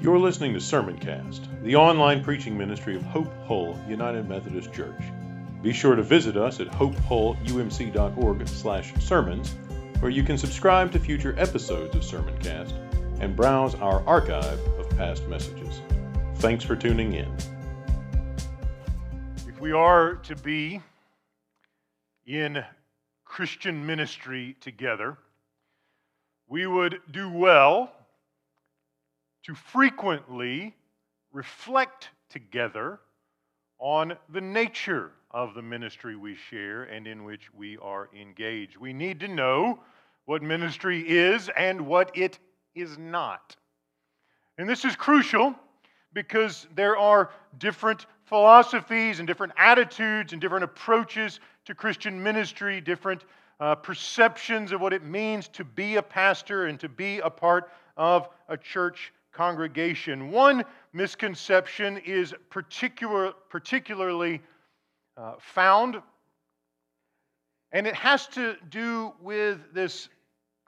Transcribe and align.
You're 0.00 0.18
listening 0.18 0.52
to 0.52 0.58
Sermoncast, 0.58 1.62
the 1.62 1.76
online 1.76 2.22
preaching 2.22 2.58
ministry 2.58 2.96
of 2.96 3.02
Hope 3.04 3.32
Hull 3.46 3.78
United 3.88 4.28
Methodist 4.28 4.70
Church. 4.72 5.00
Be 5.62 5.72
sure 5.72 5.94
to 5.94 6.02
visit 6.02 6.36
us 6.36 6.60
at 6.60 6.66
hopehullumc.org/sermons, 6.66 9.54
where 10.00 10.10
you 10.10 10.22
can 10.22 10.36
subscribe 10.36 10.92
to 10.92 10.98
future 10.98 11.34
episodes 11.38 11.94
of 11.94 12.02
Sermoncast 12.02 12.74
and 13.20 13.34
browse 13.34 13.74
our 13.76 14.06
archive 14.06 14.60
of 14.78 14.90
past 14.98 15.26
messages. 15.28 15.80
Thanks 16.34 16.64
for 16.64 16.76
tuning 16.76 17.14
in. 17.14 17.34
If 19.48 19.58
we 19.60 19.72
are 19.72 20.16
to 20.16 20.36
be 20.36 20.82
in 22.26 22.62
Christian 23.24 23.86
ministry 23.86 24.54
together, 24.60 25.16
we 26.46 26.66
would 26.66 27.00
do 27.10 27.30
well 27.30 27.90
to 29.44 29.54
frequently 29.54 30.74
reflect 31.32 32.10
together 32.30 33.00
on 33.78 34.16
the 34.32 34.40
nature 34.40 35.10
of 35.30 35.54
the 35.54 35.62
ministry 35.62 36.16
we 36.16 36.34
share 36.34 36.84
and 36.84 37.06
in 37.06 37.24
which 37.24 37.52
we 37.52 37.76
are 37.78 38.08
engaged. 38.18 38.76
We 38.76 38.92
need 38.92 39.20
to 39.20 39.28
know 39.28 39.80
what 40.26 40.42
ministry 40.42 41.04
is 41.06 41.50
and 41.56 41.86
what 41.86 42.16
it 42.16 42.38
is 42.74 42.96
not. 42.96 43.56
And 44.56 44.68
this 44.68 44.84
is 44.84 44.96
crucial 44.96 45.54
because 46.12 46.66
there 46.74 46.96
are 46.96 47.30
different 47.58 48.06
philosophies 48.24 49.18
and 49.18 49.26
different 49.26 49.52
attitudes 49.58 50.32
and 50.32 50.40
different 50.40 50.64
approaches 50.64 51.40
to 51.66 51.74
Christian 51.74 52.22
ministry, 52.22 52.80
different 52.80 53.24
uh, 53.60 53.74
perceptions 53.74 54.72
of 54.72 54.80
what 54.80 54.92
it 54.92 55.04
means 55.04 55.48
to 55.48 55.64
be 55.64 55.96
a 55.96 56.02
pastor 56.02 56.66
and 56.66 56.78
to 56.80 56.88
be 56.88 57.18
a 57.18 57.30
part 57.30 57.70
of 57.96 58.28
a 58.48 58.56
church 58.56 59.12
congregation. 59.34 60.30
One 60.30 60.64
misconception 60.92 61.98
is 61.98 62.34
particular, 62.50 63.32
particularly 63.50 64.40
uh, 65.16 65.34
found, 65.38 66.00
and 67.72 67.86
it 67.86 67.94
has 67.96 68.26
to 68.28 68.56
do 68.70 69.12
with 69.20 69.58
this 69.74 70.08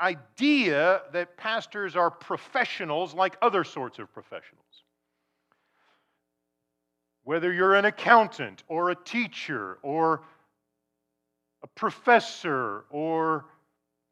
idea 0.00 1.02
that 1.12 1.36
pastors 1.36 1.96
are 1.96 2.10
professionals 2.10 3.14
like 3.14 3.36
other 3.40 3.64
sorts 3.64 3.98
of 3.98 4.12
professionals. 4.12 4.64
Whether 7.24 7.52
you're 7.52 7.74
an 7.74 7.86
accountant 7.86 8.62
or 8.68 8.90
a 8.90 8.94
teacher 8.94 9.78
or 9.82 10.22
a 11.62 11.66
professor 11.68 12.84
or 12.90 13.46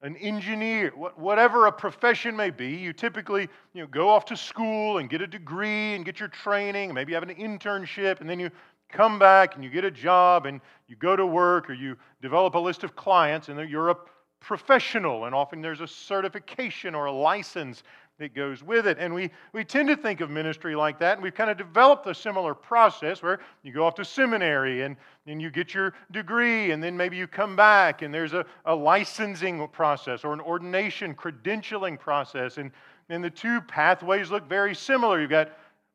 an 0.05 0.17
engineer, 0.19 0.91
whatever 1.17 1.67
a 1.67 1.73
profession 1.73 2.37
may 2.37 2.51
be, 2.51 2.69
you 2.77 2.93
typically 2.93 3.49
you 3.73 3.81
know, 3.81 3.87
go 3.87 4.11
off 4.11 4.27
to 4.27 4.37
school 4.37 4.99
and 4.99 5.09
get 5.09 5.23
a 5.23 5.27
degree 5.27 5.95
and 5.95 6.05
get 6.05 6.21
your 6.21 6.29
training, 6.29 6.93
maybe 6.93 7.13
you 7.13 7.17
have 7.17 7.27
an 7.27 7.35
internship, 7.35 8.21
and 8.21 8.29
then 8.29 8.39
you 8.39 8.51
come 8.91 9.19
back 9.19 9.55
and 9.55 9.65
you 9.65 9.71
get 9.71 9.83
a 9.83 9.91
job 9.91 10.45
and 10.45 10.61
you 10.89 10.97
go 10.97 11.17
to 11.17 11.27
work 11.27 11.71
or 11.71 11.73
you 11.73 11.97
develop 12.21 12.55
a 12.55 12.59
list 12.59 12.85
of 12.85 12.95
clients 12.95 13.49
and 13.49 13.69
you're 13.69 13.89
a 13.89 13.97
professional, 14.41 15.25
and 15.25 15.35
often 15.35 15.63
there's 15.63 15.81
a 15.81 15.89
certification 15.89 16.95
or 16.95 17.07
a 17.07 17.13
license 17.13 17.83
that 18.19 18.35
goes 18.35 18.63
with 18.63 18.87
it. 18.87 18.97
And 19.01 19.13
we, 19.13 19.31
we 19.53 19.65
tend 19.65 19.89
to 19.89 19.97
think 19.97 20.21
of 20.21 20.31
ministry 20.31 20.77
like 20.77 20.99
that, 21.01 21.15
and 21.15 21.23
we've 21.23 21.35
kind 21.35 21.51
of 21.51 21.57
developed 21.57 22.07
a 22.07 22.15
similar 22.15 22.55
process 22.55 23.23
where 23.23 23.41
you 23.63 23.73
go 23.73 23.85
off 23.85 23.95
to 23.97 24.05
seminary 24.05 24.83
and, 24.83 24.97
and 25.27 25.43
you 25.43 25.51
get 25.51 25.75
your 25.75 25.95
degree, 26.13 26.71
and 26.71 26.83
then 26.83 26.97
maybe 26.97 27.17
you 27.17 27.27
come 27.27 27.57
back 27.57 28.03
and 28.03 28.15
there's 28.15 28.33
a, 28.33 28.47
a 28.67 28.75
licensing 28.75 29.67
process 29.69 30.25
or 30.25 30.33
an 30.33 30.41
ordination 30.41 31.15
credentialing 31.15 31.99
process. 31.99 32.59
And, 32.59 32.71
and 33.09 33.23
the 33.23 33.31
two 33.31 33.61
pathways 33.63 34.31
look 34.31 34.49
very 34.49 34.75
similar. 34.75 35.21
You've 35.21 35.31
got 35.31 35.51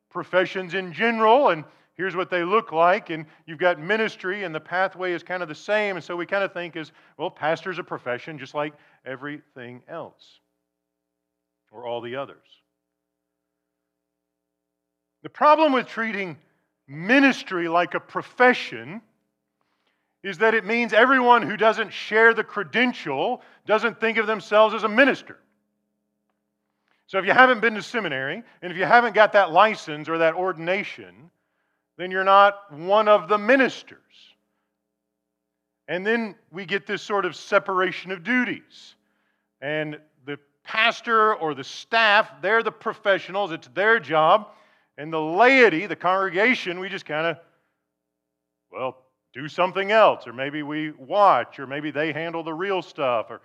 professions 0.09 0.73
in 0.73 0.91
general, 0.91 1.49
and 1.49 1.63
here's 1.93 2.17
what 2.17 2.29
they 2.29 2.43
look 2.43 2.73
like, 2.73 3.11
and 3.11 3.25
you've 3.45 3.59
got 3.59 3.79
ministry, 3.79 4.43
and 4.43 4.53
the 4.53 4.59
pathway 4.59 5.13
is 5.13 5.23
kind 5.23 5.41
of 5.41 5.47
the 5.47 5.55
same. 5.55 5.95
And 5.95 6.03
so 6.03 6.17
we 6.17 6.25
kind 6.25 6.43
of 6.43 6.51
think 6.51 6.75
as, 6.75 6.91
well, 7.17 7.29
pastor's 7.29 7.79
a 7.79 7.83
profession 7.83 8.37
just 8.37 8.53
like 8.53 8.73
everything 9.05 9.81
else 9.87 10.39
or 11.71 11.85
all 11.85 12.01
the 12.01 12.15
others. 12.15 12.37
The 15.23 15.29
problem 15.29 15.73
with 15.73 15.87
treating 15.87 16.37
ministry 16.87 17.67
like 17.67 17.93
a 17.93 17.99
profession 17.99 19.01
is 20.23 20.37
that 20.39 20.53
it 20.53 20.65
means 20.65 20.91
everyone 20.91 21.43
who 21.43 21.55
doesn't 21.55 21.93
share 21.93 22.33
the 22.33 22.43
credential 22.43 23.41
doesn't 23.65 23.99
think 23.99 24.17
of 24.17 24.27
themselves 24.27 24.73
as 24.73 24.83
a 24.83 24.89
minister. 24.89 25.37
So 27.07 27.17
if 27.17 27.25
you 27.25 27.31
haven't 27.31 27.61
been 27.61 27.73
to 27.75 27.81
seminary, 27.81 28.43
and 28.61 28.71
if 28.71 28.77
you 28.77 28.85
haven't 28.85 29.15
got 29.15 29.33
that 29.33 29.51
license 29.51 30.07
or 30.07 30.19
that 30.19 30.35
ordination, 30.35 31.31
then 31.97 32.11
you're 32.11 32.23
not 32.23 32.71
one 32.71 33.07
of 33.07 33.27
the 33.27 33.37
ministers. 33.37 33.97
And 35.87 36.05
then 36.05 36.35
we 36.51 36.65
get 36.65 36.85
this 36.85 37.01
sort 37.01 37.25
of 37.25 37.35
separation 37.35 38.11
of 38.11 38.23
duties. 38.23 38.95
And 39.59 39.99
pastor 40.69 41.33
or 41.33 41.55
the 41.55 41.63
staff, 41.63 42.29
they're 42.43 42.61
the 42.61 42.71
professionals, 42.71 43.51
it's 43.51 43.67
their 43.73 43.99
job. 43.99 44.49
And 44.99 45.11
the 45.11 45.19
laity, 45.19 45.87
the 45.87 45.95
congregation, 45.95 46.79
we 46.79 46.89
just 46.89 47.05
kind 47.05 47.25
of, 47.25 47.37
well, 48.71 48.97
do 49.33 49.47
something 49.47 49.91
else. 49.91 50.27
Or 50.27 50.33
maybe 50.33 50.61
we 50.61 50.91
watch, 50.91 51.57
or 51.57 51.65
maybe 51.65 51.89
they 51.89 52.13
handle 52.13 52.43
the 52.43 52.53
real 52.53 52.83
stuff. 52.83 53.31
Or 53.31 53.41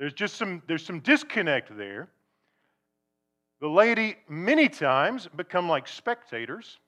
there's 0.00 0.14
just 0.14 0.34
some, 0.34 0.60
there's 0.66 0.84
some 0.84 0.98
disconnect 0.98 1.76
there. 1.76 2.08
The 3.60 3.68
laity, 3.68 4.16
many 4.28 4.68
times, 4.68 5.28
become 5.36 5.68
like 5.68 5.86
spectators. 5.86 6.78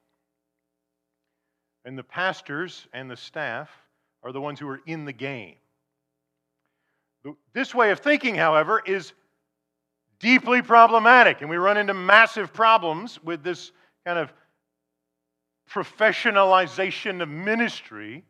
And 1.84 1.96
the 1.96 2.02
pastors 2.02 2.88
and 2.92 3.08
the 3.08 3.16
staff 3.16 3.70
are 4.24 4.32
the 4.32 4.40
ones 4.40 4.58
who 4.58 4.68
are 4.68 4.80
in 4.86 5.04
the 5.04 5.12
game. 5.12 5.54
This 7.52 7.72
way 7.72 7.90
of 7.92 8.00
thinking, 8.00 8.34
however, 8.34 8.82
is 8.84 9.12
deeply 10.20 10.62
problematic. 10.62 11.40
And 11.40 11.50
we 11.50 11.56
run 11.56 11.76
into 11.76 11.94
massive 11.94 12.52
problems 12.52 13.22
with 13.22 13.42
this 13.42 13.72
kind 14.06 14.18
of 14.18 14.32
professionalization 15.68 17.22
of 17.22 17.28
ministry, 17.28 18.24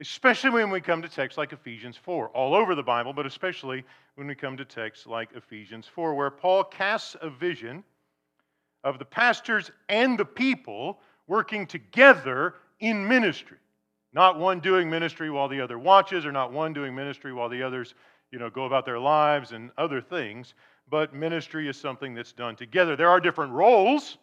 especially 0.00 0.50
when 0.50 0.70
we 0.70 0.80
come 0.80 1.02
to 1.02 1.08
texts 1.08 1.38
like 1.38 1.52
Ephesians 1.52 1.96
4, 1.96 2.28
all 2.28 2.54
over 2.54 2.74
the 2.74 2.82
Bible, 2.82 3.12
but 3.12 3.26
especially 3.26 3.84
when 4.14 4.26
we 4.26 4.34
come 4.34 4.56
to 4.56 4.64
texts 4.64 5.06
like 5.06 5.30
Ephesians 5.34 5.86
4, 5.86 6.14
where 6.14 6.30
Paul 6.30 6.64
casts 6.64 7.16
a 7.20 7.30
vision 7.30 7.84
of 8.82 8.98
the 8.98 9.04
pastors 9.04 9.70
and 9.88 10.18
the 10.18 10.24
people 10.24 11.00
working 11.26 11.66
together 11.66 12.54
in 12.80 13.06
ministry. 13.06 13.58
Not 14.12 14.38
one 14.38 14.58
doing 14.58 14.90
ministry 14.90 15.30
while 15.30 15.48
the 15.48 15.60
other 15.60 15.78
watches, 15.78 16.26
or 16.26 16.32
not 16.32 16.52
one 16.52 16.72
doing 16.72 16.94
ministry 16.94 17.32
while 17.32 17.48
the 17.48 17.62
others 17.62 17.94
you 18.30 18.38
know, 18.38 18.50
go 18.50 18.64
about 18.64 18.84
their 18.84 18.98
lives 18.98 19.52
and 19.52 19.70
other 19.76 20.00
things, 20.00 20.54
but 20.88 21.14
ministry 21.14 21.68
is 21.68 21.76
something 21.76 22.14
that's 22.14 22.32
done 22.32 22.56
together. 22.56 22.96
There 22.96 23.08
are 23.08 23.20
different 23.20 23.52
roles. 23.52 24.18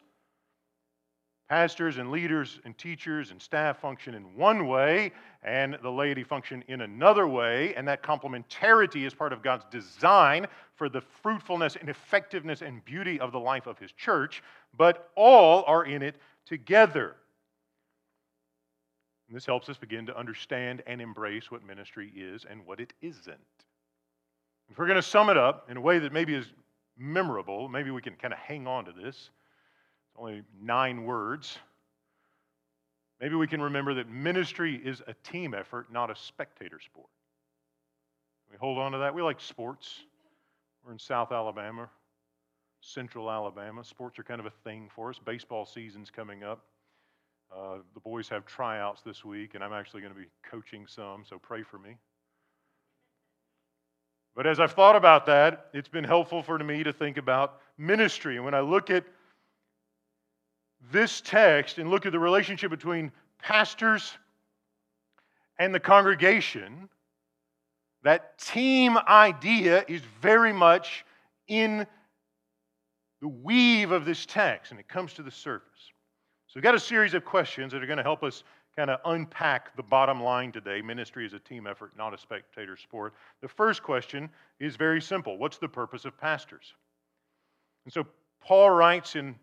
Pastors 1.50 1.98
and 1.98 2.12
leaders 2.12 2.60
and 2.66 2.78
teachers 2.78 3.32
and 3.32 3.42
staff 3.42 3.80
function 3.80 4.14
in 4.16 4.36
one 4.36 4.68
way, 4.68 5.14
and 5.44 5.78
the 5.82 5.90
laity 5.90 6.24
function 6.24 6.62
in 6.68 6.82
another 6.82 7.26
way, 7.26 7.74
and 7.76 7.88
that 7.88 8.04
complementarity 8.04 9.06
is 9.06 9.14
part 9.14 9.32
of 9.32 9.42
God's 9.42 9.64
design 9.72 10.46
for 10.76 10.90
the 10.90 11.00
fruitfulness 11.00 11.78
and 11.78 11.88
effectiveness 11.88 12.62
and 12.62 12.84
beauty 12.84 13.18
of 13.22 13.32
the 13.32 13.40
life 13.40 13.66
of 13.66 13.80
His 13.80 13.94
church, 13.94 14.44
but 14.78 15.10
all 15.16 15.64
are 15.68 15.86
in 15.86 16.02
it 16.02 16.18
together. 16.46 17.16
And 19.30 19.36
this 19.36 19.46
helps 19.46 19.70
us 19.70 19.78
begin 19.78 20.06
to 20.08 20.18
understand 20.18 20.84
and 20.86 21.02
embrace 21.02 21.50
what 21.50 21.66
ministry 21.66 22.12
is 22.14 22.46
and 22.50 22.66
what 22.66 22.82
it 22.82 22.92
isn't. 23.02 23.38
If 24.70 24.78
we're 24.78 24.88
going 24.88 24.98
to 24.98 25.02
sum 25.02 25.30
it 25.30 25.38
up 25.38 25.70
in 25.70 25.78
a 25.78 25.82
way 25.82 26.00
that 26.00 26.12
maybe 26.12 26.36
is 26.36 26.46
memorable, 26.98 27.70
maybe 27.70 27.92
we 27.92 28.02
can 28.02 28.16
kind 28.16 28.34
of 28.34 28.40
hang 28.40 28.68
on 28.68 28.86
to 28.86 28.92
this. 28.92 29.16
It's 29.16 30.18
only 30.18 30.44
nine 30.62 31.04
words. 31.04 31.58
Maybe 33.20 33.36
we 33.36 33.48
can 33.48 33.62
remember 33.62 33.94
that 33.96 34.10
ministry 34.10 34.80
is 34.84 35.02
a 35.08 35.14
team 35.24 35.54
effort, 35.54 35.92
not 35.92 36.12
a 36.12 36.16
spectator 36.16 36.80
sport. 36.80 37.10
We 38.52 38.58
hold 38.58 38.78
on 38.78 38.92
to 38.92 39.00
that. 39.00 39.14
We 39.14 39.22
like 39.22 39.42
sports. 39.42 40.02
We're 40.86 40.92
in 40.92 41.00
South 41.00 41.32
Alabama, 41.32 41.90
Central 42.82 43.30
Alabama. 43.30 43.84
Sports 43.84 44.20
are 44.20 44.24
kind 44.24 44.40
of 44.40 44.46
a 44.46 44.54
thing 44.64 44.90
for 44.94 45.10
us. 45.10 45.20
Baseball 45.24 45.66
season's 45.66 46.10
coming 46.10 46.44
up. 46.44 46.64
Uh, 47.56 47.78
the 47.94 48.00
boys 48.00 48.30
have 48.30 48.46
tryouts 48.46 49.02
this 49.02 49.26
week, 49.26 49.56
and 49.56 49.64
I'm 49.64 49.74
actually 49.74 50.02
going 50.02 50.14
to 50.14 50.20
be 50.20 50.28
coaching 50.50 50.86
some, 50.88 51.24
so 51.26 51.40
pray 51.40 51.64
for 51.64 51.80
me. 51.80 51.98
But 54.38 54.46
as 54.46 54.60
I've 54.60 54.74
thought 54.74 54.96
about 54.96 55.26
that, 55.26 55.66
it's 55.74 55.88
been 55.90 56.04
helpful 56.04 56.44
for 56.44 56.60
me 56.60 56.84
to 56.84 56.94
think 56.94 57.18
about 57.18 57.60
ministry. 57.76 58.36
And 58.36 58.46
when 58.46 58.54
I 58.54 58.60
look 58.60 58.92
at 58.92 59.04
this 60.92 61.22
text 61.22 61.80
and 61.80 61.90
look 61.90 62.06
at 62.06 62.12
the 62.12 62.20
relationship 62.20 62.70
between 62.70 63.12
pastors 63.40 64.16
and 65.58 65.74
the 65.74 65.80
congregation, 65.80 66.88
that 68.04 68.38
team 68.38 68.96
idea 69.08 69.84
is 69.88 70.02
very 70.22 70.54
much 70.54 71.04
in 71.48 71.88
the 73.22 73.28
weave 73.28 73.90
of 73.90 74.06
this 74.06 74.24
text 74.28 74.70
and 74.70 74.80
it 74.80 74.88
comes 74.88 75.14
to 75.14 75.24
the 75.24 75.32
surface. 75.32 75.66
So 76.46 76.54
we've 76.54 76.64
got 76.64 76.76
a 76.76 76.80
series 76.80 77.16
of 77.16 77.26
questions 77.26 77.74
that 77.74 77.82
are 77.82 77.88
going 77.88 77.98
to 77.98 78.04
help 78.04 78.22
us 78.22 78.44
kind 78.78 78.92
of 78.92 79.00
unpack 79.06 79.76
the 79.76 79.84
bottom 79.84 80.22
line 80.22 80.52
today. 80.52 80.82
Ministry 80.82 81.26
is 81.26 81.34
a 81.34 81.40
team 81.40 81.66
effort, 81.66 81.92
not 81.98 82.14
a 82.14 82.18
spectator 82.18 82.78
sport. 82.78 83.16
The 83.42 83.48
first 83.48 83.82
question 83.82 84.30
is 84.60 84.76
very 84.76 85.02
simple 85.02 85.38
What's 85.38 85.58
the 85.58 85.68
purpose 85.68 86.06
of 86.06 86.18
pastors? 86.18 86.74
And 87.86 87.94
so 87.94 88.06
Paul 88.40 88.70
writes 88.70 89.16
in 89.16 89.36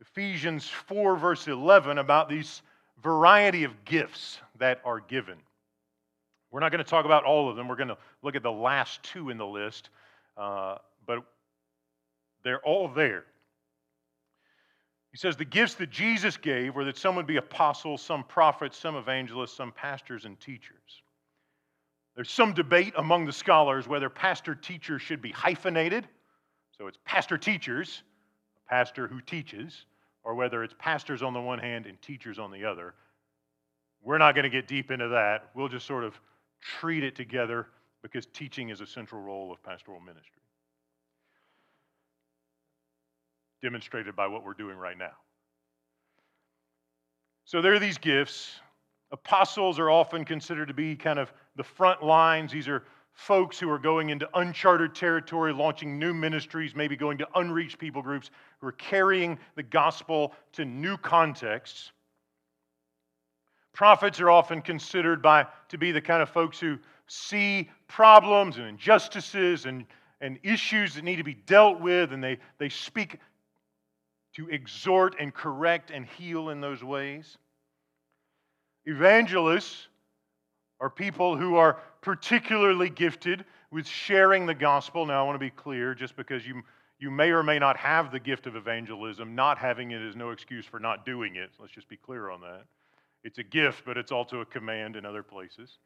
Ephesians 0.00 0.68
4, 0.86 1.16
verse 1.16 1.48
11, 1.48 1.98
about 1.98 2.28
these 2.28 2.62
variety 3.02 3.64
of 3.64 3.84
gifts 3.84 4.38
that 4.58 4.80
are 4.84 5.00
given. 5.00 5.36
We're 6.50 6.60
not 6.60 6.70
going 6.72 6.82
to 6.84 6.88
talk 6.88 7.04
about 7.04 7.24
all 7.24 7.50
of 7.50 7.56
them. 7.56 7.68
We're 7.68 7.76
going 7.76 7.88
to 7.88 7.98
look 8.22 8.36
at 8.36 8.42
the 8.42 8.52
last 8.52 9.02
two 9.02 9.30
in 9.30 9.38
the 9.38 9.46
list, 9.46 9.90
uh, 10.36 10.76
but 11.06 11.24
they're 12.44 12.60
all 12.60 12.88
there. 12.88 13.24
He 15.10 15.16
says 15.16 15.36
the 15.36 15.44
gifts 15.44 15.74
that 15.74 15.90
Jesus 15.90 16.36
gave 16.36 16.74
were 16.74 16.84
that 16.84 16.96
some 16.96 17.16
would 17.16 17.26
be 17.26 17.36
apostles, 17.36 18.00
some 18.00 18.22
prophets, 18.24 18.78
some 18.78 18.96
evangelists, 18.96 19.56
some 19.56 19.72
pastors 19.72 20.24
and 20.24 20.38
teachers. 20.38 21.02
There's 22.14 22.30
some 22.30 22.52
debate 22.52 22.92
among 22.96 23.26
the 23.26 23.32
scholars 23.32 23.88
whether 23.88 24.08
pastor 24.08 24.54
teacher 24.54 24.98
should 24.98 25.22
be 25.22 25.32
hyphenated, 25.32 26.06
so 26.76 26.86
it's 26.86 26.98
pastor 27.04 27.38
teachers, 27.38 28.02
a 28.66 28.70
pastor 28.70 29.08
who 29.08 29.20
teaches, 29.20 29.86
or 30.22 30.34
whether 30.34 30.62
it's 30.62 30.74
pastors 30.78 31.22
on 31.22 31.32
the 31.32 31.40
one 31.40 31.58
hand 31.58 31.86
and 31.86 32.00
teachers 32.02 32.38
on 32.38 32.50
the 32.50 32.64
other. 32.64 32.94
We're 34.02 34.18
not 34.18 34.34
going 34.34 34.44
to 34.44 34.50
get 34.50 34.68
deep 34.68 34.90
into 34.90 35.08
that. 35.08 35.50
We'll 35.54 35.68
just 35.68 35.86
sort 35.86 36.04
of 36.04 36.18
treat 36.60 37.04
it 37.04 37.16
together 37.16 37.66
because 38.02 38.26
teaching 38.26 38.70
is 38.70 38.80
a 38.80 38.86
central 38.86 39.20
role 39.20 39.52
of 39.52 39.62
pastoral 39.62 40.00
ministry. 40.00 40.39
Demonstrated 43.62 44.16
by 44.16 44.26
what 44.26 44.44
we're 44.44 44.54
doing 44.54 44.76
right 44.76 44.96
now. 44.96 45.12
So 47.44 47.60
there 47.60 47.74
are 47.74 47.78
these 47.78 47.98
gifts. 47.98 48.60
Apostles 49.12 49.78
are 49.78 49.90
often 49.90 50.24
considered 50.24 50.68
to 50.68 50.74
be 50.74 50.96
kind 50.96 51.18
of 51.18 51.32
the 51.56 51.64
front 51.64 52.02
lines. 52.02 52.52
These 52.52 52.68
are 52.68 52.84
folks 53.12 53.58
who 53.58 53.68
are 53.68 53.78
going 53.78 54.10
into 54.10 54.28
uncharted 54.34 54.94
territory, 54.94 55.52
launching 55.52 55.98
new 55.98 56.14
ministries, 56.14 56.74
maybe 56.74 56.96
going 56.96 57.18
to 57.18 57.28
unreached 57.34 57.78
people 57.78 58.02
groups, 58.02 58.30
who 58.60 58.68
are 58.68 58.72
carrying 58.72 59.38
the 59.56 59.62
gospel 59.62 60.32
to 60.52 60.64
new 60.64 60.96
contexts. 60.96 61.92
Prophets 63.72 64.20
are 64.20 64.30
often 64.30 64.62
considered 64.62 65.20
by, 65.22 65.46
to 65.68 65.78
be 65.78 65.92
the 65.92 66.00
kind 66.00 66.22
of 66.22 66.30
folks 66.30 66.58
who 66.58 66.78
see 67.08 67.68
problems 67.88 68.58
and 68.58 68.66
injustices 68.66 69.66
and, 69.66 69.84
and 70.20 70.38
issues 70.42 70.94
that 70.94 71.04
need 71.04 71.16
to 71.16 71.24
be 71.24 71.34
dealt 71.34 71.80
with, 71.80 72.12
and 72.12 72.22
they, 72.22 72.38
they 72.58 72.68
speak 72.68 73.18
to 74.36 74.48
exhort 74.48 75.16
and 75.18 75.34
correct 75.34 75.90
and 75.90 76.06
heal 76.06 76.50
in 76.50 76.60
those 76.60 76.82
ways. 76.82 77.36
Evangelists 78.86 79.88
are 80.80 80.90
people 80.90 81.36
who 81.36 81.56
are 81.56 81.78
particularly 82.00 82.88
gifted 82.88 83.44
with 83.70 83.86
sharing 83.86 84.46
the 84.46 84.54
gospel. 84.54 85.04
Now, 85.06 85.22
I 85.22 85.26
want 85.26 85.34
to 85.36 85.44
be 85.44 85.50
clear 85.50 85.94
just 85.94 86.16
because 86.16 86.46
you, 86.46 86.62
you 86.98 87.10
may 87.10 87.30
or 87.30 87.42
may 87.42 87.58
not 87.58 87.76
have 87.76 88.10
the 88.10 88.20
gift 88.20 88.46
of 88.46 88.56
evangelism, 88.56 89.34
not 89.34 89.58
having 89.58 89.90
it 89.90 90.00
is 90.00 90.16
no 90.16 90.30
excuse 90.30 90.64
for 90.64 90.80
not 90.80 91.04
doing 91.04 91.36
it. 91.36 91.50
Let's 91.58 91.72
just 91.72 91.88
be 91.88 91.96
clear 91.96 92.30
on 92.30 92.40
that. 92.40 92.64
It's 93.22 93.38
a 93.38 93.42
gift, 93.42 93.82
but 93.84 93.98
it's 93.98 94.12
also 94.12 94.40
a 94.40 94.46
command 94.46 94.96
in 94.96 95.04
other 95.04 95.22
places. 95.22 95.78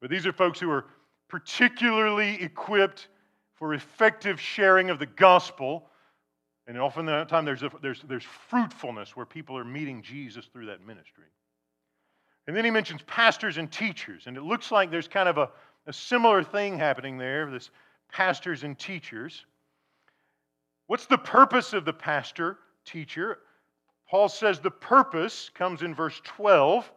But 0.00 0.10
these 0.10 0.26
are 0.26 0.32
folks 0.32 0.58
who 0.58 0.70
are 0.70 0.86
particularly 1.28 2.42
equipped 2.42 3.08
for 3.54 3.74
effective 3.74 4.40
sharing 4.40 4.90
of 4.90 4.98
the 4.98 5.06
gospel. 5.06 5.86
And 6.66 6.78
often 6.78 7.04
the 7.04 7.24
time 7.24 7.44
there's, 7.44 7.62
a, 7.62 7.70
there's, 7.82 8.02
there's 8.08 8.24
fruitfulness 8.48 9.14
where 9.16 9.26
people 9.26 9.56
are 9.58 9.64
meeting 9.64 10.02
Jesus 10.02 10.46
through 10.46 10.66
that 10.66 10.86
ministry. 10.86 11.24
And 12.46 12.56
then 12.56 12.64
he 12.64 12.70
mentions 12.70 13.02
pastors 13.06 13.58
and 13.58 13.70
teachers. 13.70 14.24
And 14.26 14.36
it 14.36 14.42
looks 14.42 14.70
like 14.70 14.90
there's 14.90 15.08
kind 15.08 15.28
of 15.28 15.38
a, 15.38 15.50
a 15.86 15.92
similar 15.92 16.42
thing 16.42 16.78
happening 16.78 17.18
there 17.18 17.50
this 17.50 17.70
pastors 18.10 18.64
and 18.64 18.78
teachers. 18.78 19.44
What's 20.86 21.06
the 21.06 21.18
purpose 21.18 21.72
of 21.72 21.84
the 21.84 21.92
pastor 21.92 22.58
teacher? 22.84 23.38
Paul 24.08 24.28
says 24.28 24.60
the 24.60 24.70
purpose 24.70 25.50
comes 25.54 25.82
in 25.82 25.94
verse 25.94 26.20
12, 26.24 26.90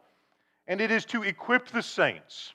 and 0.68 0.82
it 0.82 0.92
is 0.92 1.06
to 1.06 1.24
equip 1.24 1.68
the 1.70 1.82
saints. 1.82 2.54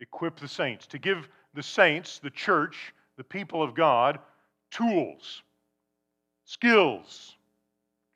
Equip 0.00 0.38
the 0.38 0.48
saints, 0.48 0.86
to 0.88 0.98
give 0.98 1.28
the 1.54 1.62
saints, 1.62 2.18
the 2.18 2.30
church, 2.30 2.94
the 3.16 3.24
people 3.24 3.62
of 3.62 3.74
God, 3.74 4.18
tools, 4.70 5.42
skills, 6.44 7.36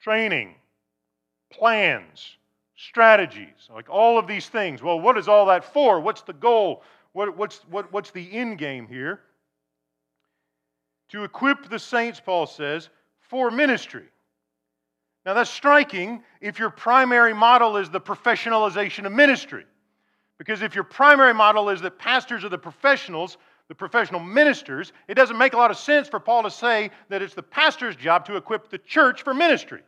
training, 0.01 0.55
plans, 1.51 2.37
strategies, 2.77 3.69
like 3.75 3.91
all 3.91 4.19
of 4.19 4.27
these 4.27 4.49
things. 4.49 4.83
Well, 4.83 5.01
what 5.01 5.19
is 5.19 5.29
all 5.29 5.47
that 5.47 5.65
for? 5.65 6.01
What's 6.01 6.23
the 6.23 6.33
goal? 6.33 6.83
What, 7.13 7.37
what's, 7.37 7.59
what, 7.71 7.93
what's 7.93 8.11
the 8.11 8.31
end 8.33 8.59
game 8.59 8.87
here? 8.87 9.21
To 11.11 11.25
equip 11.25 11.69
the 11.69 11.79
saints, 11.79 12.21
Paul 12.21 12.47
says, 12.47 12.91
for 13.21 13.51
ministry. 13.51 14.05
Now, 15.27 15.35
that's 15.35 15.51
striking 15.51 16.23
if 16.41 16.59
your 16.59 16.71
primary 16.71 17.35
model 17.35 17.77
is 17.77 17.91
the 17.91 18.01
professionalization 18.01 19.05
of 19.05 19.13
ministry. 19.13 19.65
Because 20.39 20.63
if 20.63 20.75
your 20.75 20.85
primary 20.85 21.35
model 21.35 21.69
is 21.69 21.81
that 21.81 21.99
pastors 21.99 22.45
are 22.45 22.49
the 22.49 22.59
professionals, 22.59 23.37
the 23.69 23.75
professional 23.75 24.21
ministers, 24.21 24.93
it 25.09 25.15
doesn't 25.15 25.37
make 25.37 25.53
a 25.53 25.57
lot 25.57 25.71
of 25.71 25.77
sense 25.77 26.09
for 26.09 26.21
Paul 26.21 26.43
to 26.45 26.51
say 26.51 26.91
that 27.09 27.23
it's 27.23 27.35
the 27.35 27.43
pastor's 27.43 27.97
job 27.97 28.25
to 28.27 28.37
equip 28.37 28.71
the 28.71 28.79
church 28.79 29.23
for 29.23 29.35
ministry. 29.35 29.83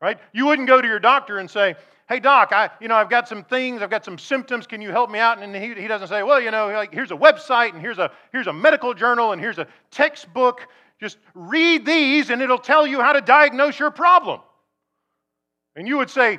Right? 0.00 0.18
You 0.32 0.46
wouldn't 0.46 0.68
go 0.68 0.80
to 0.80 0.88
your 0.88 0.98
doctor 0.98 1.38
and 1.38 1.50
say, 1.50 1.76
hey 2.08 2.20
doc 2.20 2.52
i 2.52 2.70
you 2.80 2.86
know 2.86 2.94
i've 2.94 3.10
got 3.10 3.26
some 3.26 3.42
things 3.42 3.82
i've 3.82 3.90
got 3.90 4.04
some 4.04 4.16
symptoms 4.16 4.64
can 4.64 4.80
you 4.80 4.92
help 4.92 5.10
me 5.10 5.18
out 5.18 5.42
and 5.42 5.56
he, 5.56 5.74
he 5.74 5.88
doesn't 5.88 6.06
say 6.06 6.22
well 6.22 6.40
you 6.40 6.52
know 6.52 6.68
like 6.68 6.94
here's 6.94 7.10
a 7.10 7.16
website 7.16 7.72
and 7.72 7.80
here's 7.80 7.98
a 7.98 8.12
here's 8.30 8.46
a 8.46 8.52
medical 8.52 8.94
journal 8.94 9.32
and 9.32 9.40
here's 9.40 9.58
a 9.58 9.66
textbook 9.90 10.68
just 11.00 11.18
read 11.34 11.84
these 11.84 12.30
and 12.30 12.40
it'll 12.40 12.58
tell 12.58 12.86
you 12.86 13.00
how 13.00 13.12
to 13.12 13.20
diagnose 13.20 13.78
your 13.78 13.90
problem. 13.90 14.40
And 15.74 15.86
you 15.86 15.98
would 15.98 16.10
say, 16.10 16.38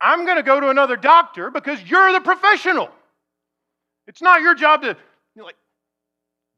I'm 0.00 0.24
going 0.24 0.36
to 0.36 0.42
go 0.42 0.60
to 0.60 0.68
another 0.68 0.96
doctor 0.96 1.50
because 1.50 1.82
you're 1.82 2.12
the 2.12 2.20
professional. 2.20 2.88
It's 4.06 4.22
not 4.22 4.40
your 4.40 4.54
job 4.54 4.82
to 4.82 4.88
you 4.88 4.96
know, 5.36 5.44
like 5.44 5.56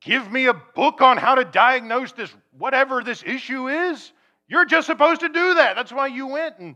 give 0.00 0.31
me 0.31 0.46
a 0.46 0.55
book 0.55 1.00
on 1.00 1.17
how 1.17 1.35
to 1.35 1.44
diagnose 1.44 2.12
this 2.12 2.32
whatever 2.56 3.03
this 3.03 3.22
issue 3.24 3.69
is. 3.69 4.13
You're 4.48 4.67
just 4.67 4.86
supposed 4.86 5.20
to 5.20 5.29
do 5.29 5.55
that. 5.55 5.77
That's 5.77 5.93
why 5.93 6.08
you 6.08 6.27
went 6.27 6.58
and 6.58 6.74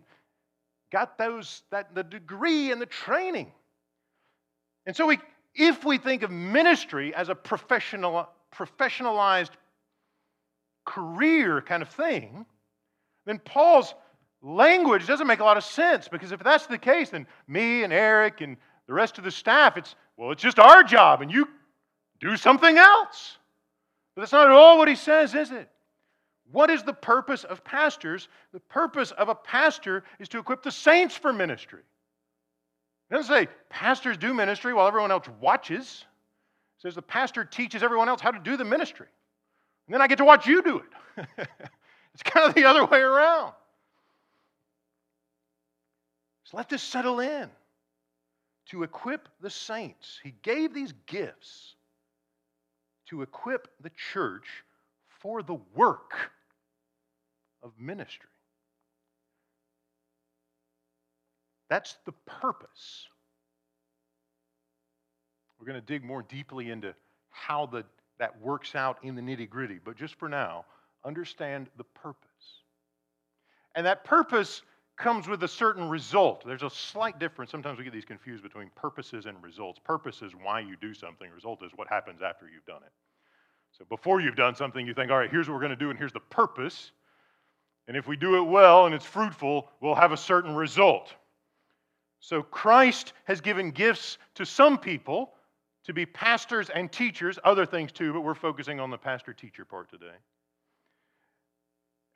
got 0.90 1.18
those 1.18 1.62
that 1.70 1.94
the 1.94 2.02
degree 2.02 2.70
and 2.70 2.80
the 2.80 2.86
training. 2.86 3.52
And 4.86 4.96
so 4.96 5.06
we 5.06 5.18
if 5.54 5.84
we 5.84 5.98
think 5.98 6.22
of 6.22 6.30
ministry 6.30 7.14
as 7.14 7.28
a 7.28 7.34
professional 7.34 8.28
professionalized 8.54 9.50
career 10.86 11.60
kind 11.60 11.82
of 11.82 11.88
thing, 11.90 12.46
then 13.26 13.38
Paul's 13.40 13.94
language 14.40 15.06
doesn't 15.06 15.26
make 15.26 15.40
a 15.40 15.44
lot 15.44 15.56
of 15.56 15.64
sense 15.64 16.08
because 16.08 16.32
if 16.32 16.40
that's 16.40 16.66
the 16.66 16.78
case, 16.78 17.10
then 17.10 17.26
me 17.46 17.82
and 17.82 17.92
Eric 17.92 18.40
and 18.40 18.56
the 18.86 18.94
rest 18.94 19.18
of 19.18 19.24
the 19.24 19.30
staff, 19.30 19.76
it's, 19.76 19.94
well, 20.18 20.32
it's 20.32 20.42
just 20.42 20.58
our 20.58 20.82
job 20.82 21.22
and 21.22 21.30
you 21.30 21.48
do 22.20 22.36
something 22.36 22.76
else. 22.76 23.38
But 24.14 24.22
that's 24.22 24.32
not 24.32 24.48
at 24.48 24.52
all 24.52 24.76
what 24.76 24.88
he 24.88 24.96
says, 24.96 25.34
is 25.34 25.52
it? 25.52 25.70
What 26.50 26.70
is 26.70 26.82
the 26.82 26.92
purpose 26.92 27.44
of 27.44 27.62
pastors? 27.62 28.28
The 28.52 28.58
purpose 28.60 29.12
of 29.12 29.28
a 29.28 29.34
pastor 29.34 30.02
is 30.18 30.28
to 30.30 30.38
equip 30.38 30.62
the 30.62 30.72
saints 30.72 31.16
for 31.16 31.32
ministry. 31.32 31.82
It 33.10 33.14
doesn't 33.14 33.32
say 33.32 33.48
pastors 33.70 34.16
do 34.16 34.34
ministry 34.34 34.74
while 34.74 34.88
everyone 34.88 35.12
else 35.12 35.28
watches. 35.40 36.04
Says 36.78 36.96
the 36.96 37.02
pastor 37.02 37.44
teaches 37.44 37.82
everyone 37.82 38.08
else 38.08 38.20
how 38.20 38.32
to 38.32 38.40
do 38.40 38.56
the 38.56 38.64
ministry. 38.64 39.06
And 39.86 39.94
then 39.94 40.02
I 40.02 40.08
get 40.08 40.18
to 40.18 40.24
watch 40.24 40.46
you 40.46 40.62
do 40.62 40.78
it. 40.78 41.26
it's 42.14 42.22
kind 42.24 42.48
of 42.48 42.54
the 42.54 42.64
other 42.64 42.84
way 42.84 43.00
around. 43.00 43.52
So 46.44 46.56
let 46.56 46.68
this 46.68 46.82
settle 46.82 47.20
in. 47.20 47.48
To 48.70 48.82
equip 48.82 49.28
the 49.40 49.50
saints, 49.50 50.20
he 50.22 50.34
gave 50.42 50.74
these 50.74 50.92
gifts 51.06 51.74
to 53.08 53.22
equip 53.22 53.68
the 53.80 53.90
church 54.12 54.46
for 55.20 55.42
the 55.42 55.58
work 55.74 56.12
of 57.62 57.72
ministry. 57.78 58.28
That's 61.70 61.96
the 62.04 62.12
purpose. 62.26 63.06
We're 65.58 65.66
going 65.66 65.80
to 65.80 65.86
dig 65.86 66.04
more 66.04 66.22
deeply 66.22 66.70
into 66.70 66.94
how 67.30 67.66
the 67.66 67.84
that 68.18 68.40
works 68.40 68.74
out 68.74 68.98
in 69.02 69.14
the 69.14 69.22
nitty 69.22 69.48
gritty. 69.48 69.78
But 69.82 69.96
just 69.96 70.16
for 70.16 70.28
now, 70.28 70.64
understand 71.04 71.68
the 71.76 71.84
purpose. 71.84 72.18
And 73.74 73.86
that 73.86 74.04
purpose 74.04 74.62
comes 74.98 75.28
with 75.28 75.42
a 75.44 75.48
certain 75.48 75.88
result. 75.88 76.44
There's 76.44 76.62
a 76.62 76.70
slight 76.70 77.18
difference. 77.18 77.50
Sometimes 77.50 77.78
we 77.78 77.84
get 77.84 77.92
these 77.92 78.04
confused 78.04 78.42
between 78.42 78.70
purposes 78.74 79.26
and 79.26 79.42
results. 79.42 79.78
Purpose 79.82 80.22
is 80.22 80.32
why 80.42 80.60
you 80.60 80.76
do 80.76 80.92
something, 80.92 81.30
result 81.30 81.62
is 81.64 81.70
what 81.76 81.88
happens 81.88 82.20
after 82.20 82.46
you've 82.46 82.66
done 82.66 82.82
it. 82.84 82.92
So 83.78 83.84
before 83.88 84.20
you've 84.20 84.36
done 84.36 84.54
something, 84.54 84.86
you 84.86 84.94
think, 84.94 85.10
all 85.10 85.18
right, 85.18 85.30
here's 85.30 85.48
what 85.48 85.54
we're 85.54 85.60
going 85.60 85.70
to 85.70 85.76
do, 85.76 85.90
and 85.90 85.98
here's 85.98 86.12
the 86.12 86.20
purpose. 86.20 86.90
And 87.86 87.96
if 87.96 88.06
we 88.06 88.16
do 88.16 88.36
it 88.36 88.42
well 88.42 88.86
and 88.86 88.94
it's 88.94 89.04
fruitful, 89.04 89.70
we'll 89.80 89.94
have 89.94 90.12
a 90.12 90.16
certain 90.16 90.54
result. 90.54 91.14
So 92.20 92.42
Christ 92.42 93.12
has 93.24 93.40
given 93.40 93.70
gifts 93.70 94.18
to 94.34 94.44
some 94.44 94.78
people 94.78 95.34
to 95.84 95.92
be 95.92 96.04
pastors 96.04 96.70
and 96.70 96.90
teachers, 96.90 97.38
other 97.44 97.64
things 97.64 97.92
too, 97.92 98.12
but 98.12 98.20
we're 98.20 98.34
focusing 98.34 98.80
on 98.80 98.90
the 98.90 98.98
pastor 98.98 99.32
teacher 99.32 99.64
part 99.64 99.90
today. 99.90 100.16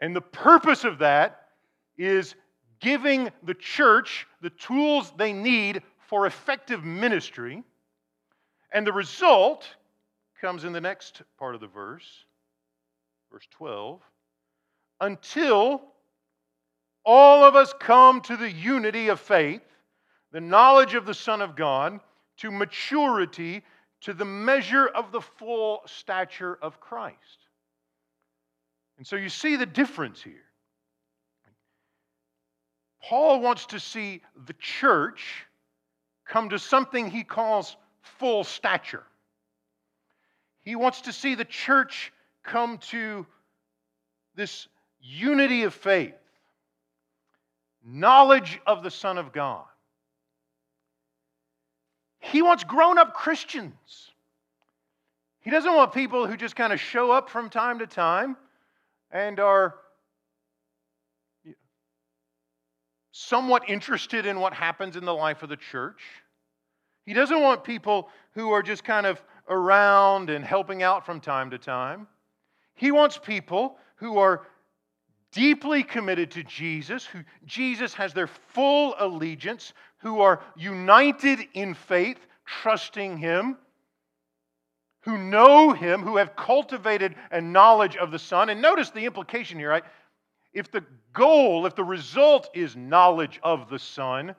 And 0.00 0.14
the 0.14 0.20
purpose 0.20 0.84
of 0.84 0.98
that 0.98 1.48
is 1.96 2.34
giving 2.82 3.30
the 3.44 3.54
church 3.54 4.26
the 4.42 4.50
tools 4.50 5.12
they 5.16 5.32
need 5.32 5.82
for 6.08 6.26
effective 6.26 6.84
ministry. 6.84 7.62
And 8.72 8.86
the 8.86 8.92
result 8.92 9.66
comes 10.40 10.64
in 10.64 10.72
the 10.72 10.80
next 10.80 11.22
part 11.38 11.54
of 11.54 11.60
the 11.60 11.68
verse, 11.68 12.24
verse 13.30 13.46
12, 13.52 14.00
until 15.00 15.80
all 17.04 17.44
of 17.44 17.56
us 17.56 17.72
come 17.78 18.20
to 18.22 18.36
the 18.36 18.50
unity 18.50 19.08
of 19.08 19.20
faith, 19.20 19.62
the 20.32 20.40
knowledge 20.40 20.94
of 20.94 21.06
the 21.06 21.14
Son 21.14 21.40
of 21.40 21.56
God, 21.56 22.00
to 22.38 22.50
maturity, 22.50 23.62
to 24.00 24.12
the 24.12 24.24
measure 24.24 24.86
of 24.86 25.12
the 25.12 25.20
full 25.20 25.82
stature 25.86 26.58
of 26.60 26.80
Christ. 26.80 27.16
And 28.98 29.06
so 29.06 29.16
you 29.16 29.28
see 29.28 29.56
the 29.56 29.66
difference 29.66 30.22
here. 30.22 30.51
Paul 33.02 33.40
wants 33.40 33.66
to 33.66 33.80
see 33.80 34.22
the 34.46 34.54
church 34.54 35.46
come 36.26 36.48
to 36.50 36.58
something 36.58 37.10
he 37.10 37.24
calls 37.24 37.76
full 38.00 38.44
stature. 38.44 39.02
He 40.62 40.76
wants 40.76 41.02
to 41.02 41.12
see 41.12 41.34
the 41.34 41.44
church 41.44 42.12
come 42.44 42.78
to 42.78 43.26
this 44.34 44.68
unity 45.00 45.64
of 45.64 45.74
faith, 45.74 46.14
knowledge 47.84 48.60
of 48.66 48.82
the 48.82 48.90
Son 48.90 49.18
of 49.18 49.32
God. 49.32 49.64
He 52.20 52.40
wants 52.40 52.62
grown 52.62 52.98
up 52.98 53.14
Christians. 53.14 54.12
He 55.40 55.50
doesn't 55.50 55.74
want 55.74 55.92
people 55.92 56.28
who 56.28 56.36
just 56.36 56.54
kind 56.54 56.72
of 56.72 56.80
show 56.80 57.10
up 57.10 57.28
from 57.28 57.50
time 57.50 57.80
to 57.80 57.86
time 57.86 58.36
and 59.10 59.40
are 59.40 59.74
somewhat 63.12 63.68
interested 63.68 64.26
in 64.26 64.40
what 64.40 64.54
happens 64.54 64.96
in 64.96 65.04
the 65.04 65.14
life 65.14 65.42
of 65.42 65.48
the 65.48 65.56
church. 65.56 66.00
He 67.04 67.12
doesn't 67.12 67.40
want 67.40 67.62
people 67.62 68.08
who 68.34 68.50
are 68.50 68.62
just 68.62 68.84
kind 68.84 69.06
of 69.06 69.22
around 69.48 70.30
and 70.30 70.44
helping 70.44 70.82
out 70.82 71.04
from 71.04 71.20
time 71.20 71.50
to 71.50 71.58
time. 71.58 72.08
He 72.74 72.90
wants 72.90 73.18
people 73.18 73.76
who 73.96 74.18
are 74.18 74.46
deeply 75.32 75.82
committed 75.82 76.30
to 76.32 76.42
Jesus, 76.42 77.04
who 77.04 77.20
Jesus 77.44 77.94
has 77.94 78.12
their 78.12 78.26
full 78.26 78.94
allegiance, 78.98 79.72
who 79.98 80.20
are 80.20 80.42
united 80.56 81.40
in 81.54 81.74
faith, 81.74 82.18
trusting 82.46 83.18
Him, 83.18 83.56
who 85.00 85.18
know 85.18 85.72
Him, 85.72 86.02
who 86.02 86.16
have 86.16 86.36
cultivated 86.36 87.14
a 87.30 87.40
knowledge 87.40 87.96
of 87.96 88.10
the 88.10 88.18
Son. 88.18 88.48
And 88.50 88.62
notice 88.62 88.90
the 88.90 89.04
implication 89.04 89.58
here, 89.58 89.70
right? 89.70 89.84
If 90.52 90.70
the 90.70 90.84
goal, 91.12 91.66
if 91.66 91.74
the 91.74 91.84
result 91.84 92.50
is 92.54 92.76
knowledge 92.76 93.40
of 93.42 93.68
the 93.70 93.78
Son, 93.78 94.34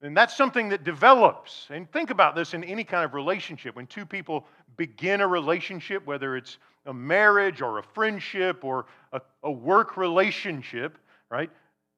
then 0.00 0.14
that's 0.14 0.36
something 0.36 0.68
that 0.68 0.84
develops. 0.84 1.66
And 1.70 1.90
think 1.90 2.10
about 2.10 2.36
this 2.36 2.54
in 2.54 2.62
any 2.64 2.84
kind 2.84 3.04
of 3.04 3.14
relationship. 3.14 3.74
When 3.74 3.86
two 3.86 4.06
people 4.06 4.46
begin 4.76 5.20
a 5.20 5.26
relationship, 5.26 6.06
whether 6.06 6.36
it's 6.36 6.58
a 6.86 6.94
marriage 6.94 7.60
or 7.60 7.78
a 7.78 7.82
friendship 7.82 8.64
or 8.64 8.86
a, 9.12 9.20
a 9.42 9.50
work 9.50 9.96
relationship, 9.96 10.98
right? 11.30 11.50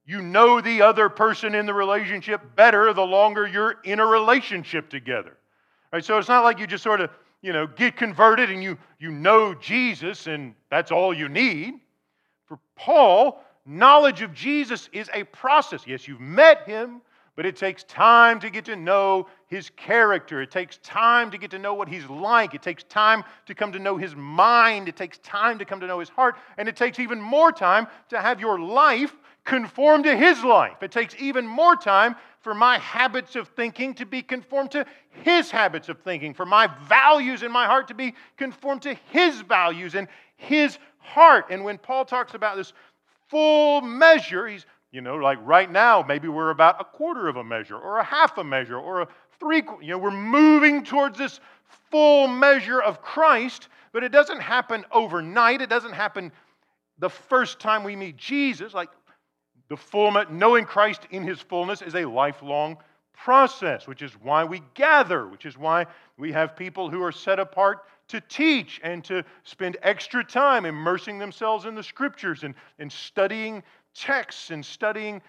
You 0.06 0.22
know 0.22 0.60
the 0.60 0.82
other 0.82 1.08
person 1.08 1.54
in 1.54 1.66
the 1.66 1.74
relationship 1.74 2.40
better 2.56 2.92
the 2.92 3.02
longer 3.02 3.46
you're 3.46 3.76
in 3.84 4.00
a 4.00 4.06
relationship 4.06 4.88
together. 4.88 5.36
Right? 5.92 6.04
So 6.04 6.18
it's 6.18 6.28
not 6.28 6.42
like 6.42 6.58
you 6.58 6.66
just 6.66 6.82
sort 6.82 7.00
of, 7.00 7.10
you 7.42 7.52
know, 7.52 7.66
get 7.66 7.96
converted 7.96 8.50
and 8.50 8.62
you, 8.62 8.78
you 8.98 9.10
know 9.10 9.54
Jesus 9.54 10.26
and 10.26 10.54
that's 10.70 10.90
all 10.90 11.12
you 11.12 11.28
need. 11.28 11.74
For 12.50 12.58
Paul, 12.74 13.40
knowledge 13.64 14.22
of 14.22 14.34
Jesus 14.34 14.90
is 14.92 15.08
a 15.14 15.22
process. 15.22 15.86
Yes, 15.86 16.08
you've 16.08 16.18
met 16.18 16.66
him, 16.66 17.00
but 17.36 17.46
it 17.46 17.54
takes 17.54 17.84
time 17.84 18.40
to 18.40 18.50
get 18.50 18.64
to 18.64 18.74
know 18.74 19.28
his 19.46 19.70
character. 19.76 20.42
It 20.42 20.50
takes 20.50 20.78
time 20.78 21.30
to 21.30 21.38
get 21.38 21.52
to 21.52 21.60
know 21.60 21.74
what 21.74 21.86
he's 21.86 22.06
like. 22.06 22.52
It 22.52 22.60
takes 22.60 22.82
time 22.82 23.22
to 23.46 23.54
come 23.54 23.70
to 23.70 23.78
know 23.78 23.96
his 23.96 24.16
mind. 24.16 24.88
It 24.88 24.96
takes 24.96 25.18
time 25.18 25.60
to 25.60 25.64
come 25.64 25.78
to 25.78 25.86
know 25.86 26.00
his 26.00 26.08
heart. 26.08 26.38
And 26.58 26.68
it 26.68 26.74
takes 26.74 26.98
even 26.98 27.20
more 27.20 27.52
time 27.52 27.86
to 28.08 28.20
have 28.20 28.40
your 28.40 28.58
life 28.58 29.14
conform 29.44 30.02
to 30.02 30.16
his 30.16 30.42
life. 30.42 30.82
It 30.82 30.90
takes 30.90 31.14
even 31.20 31.46
more 31.46 31.76
time 31.76 32.16
for 32.40 32.52
my 32.52 32.78
habits 32.78 33.36
of 33.36 33.46
thinking 33.46 33.94
to 33.94 34.06
be 34.06 34.22
conformed 34.22 34.72
to 34.72 34.84
his 35.22 35.52
habits 35.52 35.88
of 35.88 36.00
thinking, 36.00 36.34
for 36.34 36.46
my 36.46 36.66
values 36.88 37.44
in 37.44 37.52
my 37.52 37.66
heart 37.66 37.86
to 37.88 37.94
be 37.94 38.14
conformed 38.36 38.82
to 38.82 38.94
his 39.12 39.40
values 39.42 39.94
and 39.94 40.08
his 40.36 40.78
heart. 41.00 41.46
And 41.50 41.64
when 41.64 41.78
Paul 41.78 42.04
talks 42.04 42.34
about 42.34 42.56
this 42.56 42.72
full 43.28 43.80
measure, 43.80 44.46
he's, 44.46 44.66
you 44.92 45.00
know, 45.00 45.16
like 45.16 45.38
right 45.42 45.70
now, 45.70 46.04
maybe 46.06 46.28
we're 46.28 46.50
about 46.50 46.80
a 46.80 46.84
quarter 46.84 47.28
of 47.28 47.36
a 47.36 47.44
measure 47.44 47.76
or 47.76 47.98
a 47.98 48.04
half 48.04 48.38
a 48.38 48.44
measure 48.44 48.78
or 48.78 49.02
a 49.02 49.08
three, 49.38 49.62
you 49.80 49.88
know, 49.88 49.98
we're 49.98 50.10
moving 50.10 50.84
towards 50.84 51.18
this 51.18 51.40
full 51.90 52.28
measure 52.28 52.80
of 52.80 53.02
Christ, 53.02 53.68
but 53.92 54.04
it 54.04 54.12
doesn't 54.12 54.40
happen 54.40 54.84
overnight. 54.92 55.62
It 55.62 55.70
doesn't 55.70 55.92
happen 55.92 56.30
the 56.98 57.10
first 57.10 57.58
time 57.58 57.82
we 57.82 57.96
meet 57.96 58.16
Jesus. 58.16 58.74
Like 58.74 58.90
the 59.68 59.76
fullness, 59.76 60.26
knowing 60.30 60.64
Christ 60.64 61.06
in 61.10 61.22
his 61.22 61.40
fullness 61.40 61.82
is 61.82 61.94
a 61.94 62.04
lifelong 62.04 62.76
process, 63.14 63.86
which 63.86 64.02
is 64.02 64.12
why 64.22 64.44
we 64.44 64.62
gather, 64.74 65.26
which 65.26 65.46
is 65.46 65.58
why 65.58 65.86
we 66.16 66.32
have 66.32 66.56
people 66.56 66.90
who 66.90 67.02
are 67.02 67.12
set 67.12 67.38
apart 67.38 67.84
to 68.10 68.20
teach 68.20 68.80
and 68.82 69.02
to 69.04 69.24
spend 69.44 69.76
extra 69.82 70.24
time 70.24 70.64
immersing 70.64 71.18
themselves 71.18 71.64
in 71.64 71.74
the 71.74 71.82
scriptures 71.82 72.44
and, 72.44 72.54
and 72.78 72.90
studying 72.90 73.62
texts 73.94 74.50
and 74.50 74.64
studying 74.64 75.20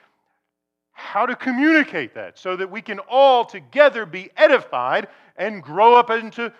how 0.91 1.25
to 1.25 1.35
communicate 1.35 2.13
that 2.13 2.37
so 2.37 2.55
that 2.55 2.69
we 2.69 2.81
can 2.81 2.99
all 3.09 3.45
together 3.45 4.05
be 4.05 4.29
edified 4.37 5.07
and 5.37 5.63
grow 5.63 5.95
up 5.95 6.09
into 6.09 6.53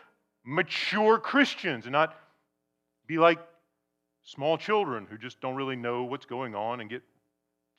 mature 0.43 1.19
Christians 1.19 1.85
and 1.85 1.91
not 1.91 2.15
be 3.07 3.17
like 3.17 3.39
small 4.23 4.57
children 4.57 5.07
who 5.09 5.17
just 5.17 5.41
don't 5.41 5.55
really 5.55 5.75
know 5.75 6.03
what's 6.03 6.25
going 6.25 6.55
on 6.55 6.81
and 6.81 6.89
get 6.89 7.03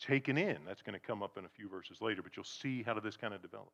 taken 0.01 0.37
in. 0.37 0.59
That's 0.67 0.83
going 0.83 0.99
to 0.99 1.05
come 1.05 1.23
up 1.23 1.39
in 1.39 1.45
a 1.45 1.49
few 1.49 1.69
verses 1.69 1.99
later, 2.01 2.23
but 2.23 2.37
you'll 2.37 2.45
see 2.45 2.83
how 2.83 2.99
this 2.99 3.17
kind 3.17 3.35
of 3.35 3.43
develops. 3.43 3.71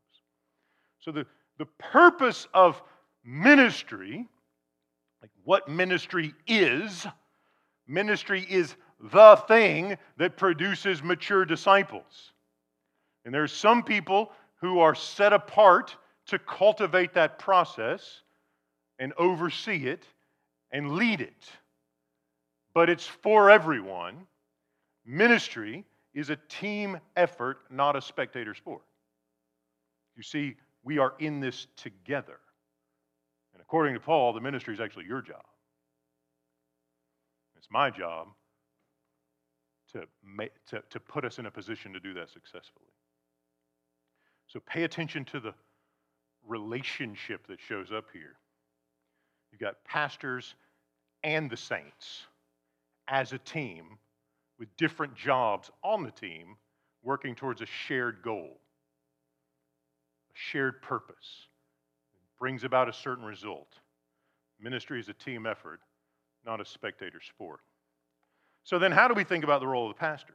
So, 1.00 1.12
the, 1.12 1.26
the 1.58 1.66
purpose 1.78 2.46
of 2.54 2.82
ministry, 3.24 4.26
like 5.22 5.30
what 5.44 5.68
ministry 5.68 6.34
is, 6.46 7.06
ministry 7.86 8.46
is 8.48 8.76
the 9.00 9.36
thing 9.48 9.96
that 10.16 10.36
produces 10.36 11.02
mature 11.02 11.44
disciples. 11.44 12.32
And 13.24 13.34
there's 13.34 13.52
some 13.52 13.82
people 13.82 14.32
who 14.60 14.80
are 14.80 14.94
set 14.94 15.32
apart 15.32 15.96
to 16.26 16.38
cultivate 16.38 17.14
that 17.14 17.38
process 17.38 18.22
and 18.98 19.12
oversee 19.16 19.86
it 19.86 20.04
and 20.72 20.92
lead 20.92 21.20
it. 21.20 21.44
But 22.74 22.90
it's 22.90 23.06
for 23.06 23.50
everyone. 23.50 24.26
Ministry 25.06 25.84
is 26.14 26.30
a 26.30 26.36
team 26.48 26.98
effort, 27.16 27.58
not 27.70 27.96
a 27.96 28.02
spectator 28.02 28.54
sport. 28.54 28.82
You 30.16 30.22
see, 30.22 30.56
we 30.82 30.98
are 30.98 31.14
in 31.18 31.40
this 31.40 31.66
together. 31.76 32.38
According 33.68 33.94
to 33.94 34.00
Paul, 34.00 34.32
the 34.32 34.40
ministry 34.40 34.72
is 34.72 34.80
actually 34.80 35.04
your 35.04 35.20
job. 35.20 35.44
It's 37.58 37.68
my 37.70 37.90
job 37.90 38.28
to, 39.92 40.04
make, 40.24 40.52
to, 40.70 40.82
to 40.88 41.00
put 41.00 41.26
us 41.26 41.38
in 41.38 41.44
a 41.44 41.50
position 41.50 41.92
to 41.92 42.00
do 42.00 42.14
that 42.14 42.30
successfully. 42.30 42.86
So 44.46 44.60
pay 44.60 44.84
attention 44.84 45.26
to 45.26 45.40
the 45.40 45.52
relationship 46.46 47.46
that 47.48 47.60
shows 47.60 47.92
up 47.92 48.06
here. 48.12 48.36
You've 49.52 49.60
got 49.60 49.84
pastors 49.84 50.54
and 51.22 51.50
the 51.50 51.56
saints 51.56 52.22
as 53.06 53.34
a 53.34 53.38
team 53.38 53.98
with 54.58 54.74
different 54.78 55.14
jobs 55.14 55.70
on 55.84 56.04
the 56.04 56.10
team 56.10 56.56
working 57.02 57.34
towards 57.34 57.60
a 57.60 57.66
shared 57.66 58.22
goal, 58.22 58.60
a 60.30 60.34
shared 60.34 60.80
purpose. 60.80 61.47
Brings 62.38 62.64
about 62.64 62.88
a 62.88 62.92
certain 62.92 63.24
result. 63.24 63.74
Ministry 64.60 65.00
is 65.00 65.08
a 65.08 65.12
team 65.12 65.46
effort, 65.46 65.80
not 66.44 66.60
a 66.60 66.64
spectator 66.64 67.20
sport. 67.20 67.60
So, 68.64 68.78
then 68.78 68.92
how 68.92 69.08
do 69.08 69.14
we 69.14 69.24
think 69.24 69.44
about 69.44 69.60
the 69.60 69.66
role 69.66 69.88
of 69.90 69.96
the 69.96 70.00
pastor? 70.00 70.34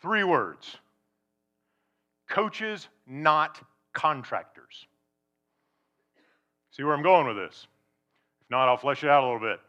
Three 0.00 0.24
words 0.24 0.76
coaches, 2.28 2.88
not 3.06 3.60
contractors. 3.92 4.86
See 6.70 6.84
where 6.84 6.94
I'm 6.94 7.02
going 7.02 7.26
with 7.26 7.36
this? 7.36 7.66
If 8.42 8.50
not, 8.50 8.68
I'll 8.68 8.76
flesh 8.76 9.02
it 9.02 9.10
out 9.10 9.24
a 9.24 9.26
little 9.26 9.40
bit. 9.40 9.60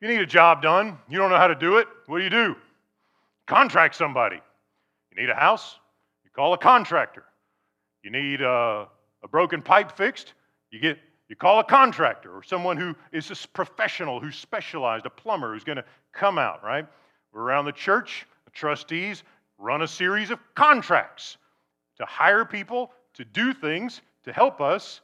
You 0.00 0.08
need 0.08 0.20
a 0.20 0.26
job 0.26 0.62
done, 0.62 0.96
you 1.08 1.18
don't 1.18 1.30
know 1.30 1.36
how 1.36 1.48
to 1.48 1.54
do 1.54 1.78
it, 1.78 1.88
what 2.06 2.18
do 2.18 2.24
you 2.24 2.30
do? 2.30 2.54
Contract 3.46 3.96
somebody. 3.96 4.40
You 5.10 5.20
need 5.20 5.28
a 5.28 5.34
house, 5.34 5.76
call 6.38 6.52
a 6.52 6.58
contractor. 6.58 7.24
You 8.04 8.12
need 8.12 8.42
a, 8.42 8.86
a 9.24 9.28
broken 9.28 9.60
pipe 9.60 9.96
fixed, 9.96 10.34
you 10.70 10.78
get 10.78 10.96
you 11.28 11.34
call 11.34 11.58
a 11.58 11.64
contractor 11.64 12.30
or 12.30 12.44
someone 12.44 12.76
who 12.76 12.94
is 13.10 13.28
a 13.32 13.48
professional, 13.48 14.20
who's 14.20 14.36
specialized, 14.36 15.04
a 15.04 15.10
plumber 15.10 15.52
who's 15.52 15.64
going 15.64 15.78
to 15.78 15.84
come 16.12 16.38
out, 16.38 16.62
right? 16.62 16.86
We're 17.32 17.42
around 17.42 17.64
the 17.64 17.72
church, 17.72 18.24
the 18.44 18.52
trustees 18.52 19.24
run 19.58 19.82
a 19.82 19.88
series 19.88 20.30
of 20.30 20.38
contracts 20.54 21.38
to 21.96 22.06
hire 22.06 22.44
people 22.44 22.92
to 23.14 23.24
do 23.24 23.52
things 23.52 24.00
to 24.22 24.32
help 24.32 24.60
us. 24.60 25.00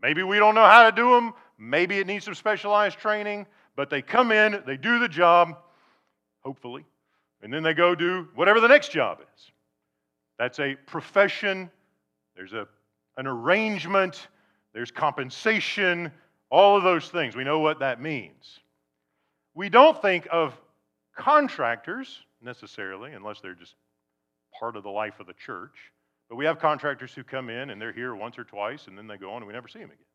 Maybe 0.00 0.22
we 0.22 0.38
don't 0.38 0.54
know 0.54 0.64
how 0.64 0.88
to 0.88 0.94
do 0.94 1.10
them, 1.10 1.34
maybe 1.58 1.98
it 1.98 2.06
needs 2.06 2.24
some 2.24 2.36
specialized 2.36 3.00
training, 3.00 3.48
but 3.74 3.90
they 3.90 4.00
come 4.00 4.30
in, 4.30 4.62
they 4.64 4.76
do 4.76 5.00
the 5.00 5.08
job, 5.08 5.58
hopefully, 6.38 6.86
and 7.42 7.52
then 7.52 7.64
they 7.64 7.74
go 7.74 7.96
do 7.96 8.28
whatever 8.36 8.60
the 8.60 8.68
next 8.68 8.92
job 8.92 9.18
is. 9.34 9.51
That's 10.38 10.58
a 10.58 10.76
profession, 10.86 11.70
there's 12.36 12.52
a, 12.52 12.66
an 13.16 13.26
arrangement, 13.26 14.28
there's 14.72 14.90
compensation, 14.90 16.10
all 16.50 16.76
of 16.76 16.82
those 16.82 17.08
things. 17.08 17.36
We 17.36 17.44
know 17.44 17.60
what 17.60 17.80
that 17.80 18.00
means. 18.00 18.60
We 19.54 19.68
don't 19.68 20.00
think 20.00 20.26
of 20.30 20.54
contractors 21.16 22.18
necessarily, 22.40 23.12
unless 23.12 23.40
they're 23.40 23.54
just 23.54 23.74
part 24.58 24.76
of 24.76 24.82
the 24.82 24.90
life 24.90 25.20
of 25.20 25.26
the 25.26 25.34
church. 25.34 25.92
But 26.28 26.36
we 26.36 26.44
have 26.46 26.58
contractors 26.58 27.12
who 27.12 27.22
come 27.24 27.50
in 27.50 27.70
and 27.70 27.80
they're 27.80 27.92
here 27.92 28.14
once 28.14 28.38
or 28.38 28.44
twice 28.44 28.86
and 28.86 28.96
then 28.96 29.06
they 29.06 29.16
go 29.16 29.30
on 29.30 29.38
and 29.38 29.46
we 29.46 29.52
never 29.52 29.68
see 29.68 29.80
them 29.80 29.90
again. 29.90 30.06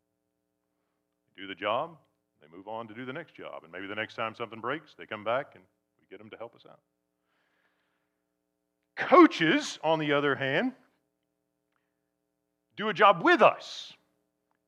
They 1.35 1.43
do 1.43 1.47
the 1.47 1.55
job, 1.55 1.97
they 2.41 2.47
move 2.55 2.67
on 2.67 2.87
to 2.87 2.93
do 2.93 3.05
the 3.05 3.13
next 3.13 3.35
job. 3.35 3.63
And 3.63 3.71
maybe 3.71 3.87
the 3.87 3.95
next 3.95 4.15
time 4.15 4.33
something 4.35 4.59
breaks, 4.59 4.95
they 4.97 5.05
come 5.05 5.23
back 5.23 5.51
and 5.53 5.63
we 5.99 6.07
get 6.09 6.19
them 6.19 6.29
to 6.31 6.37
help 6.37 6.55
us 6.55 6.65
out. 6.67 6.79
Coaches, 8.97 9.79
on 9.83 9.99
the 9.99 10.13
other 10.13 10.35
hand, 10.35 10.73
do 12.75 12.89
a 12.89 12.93
job 12.93 13.23
with 13.23 13.41
us. 13.41 13.93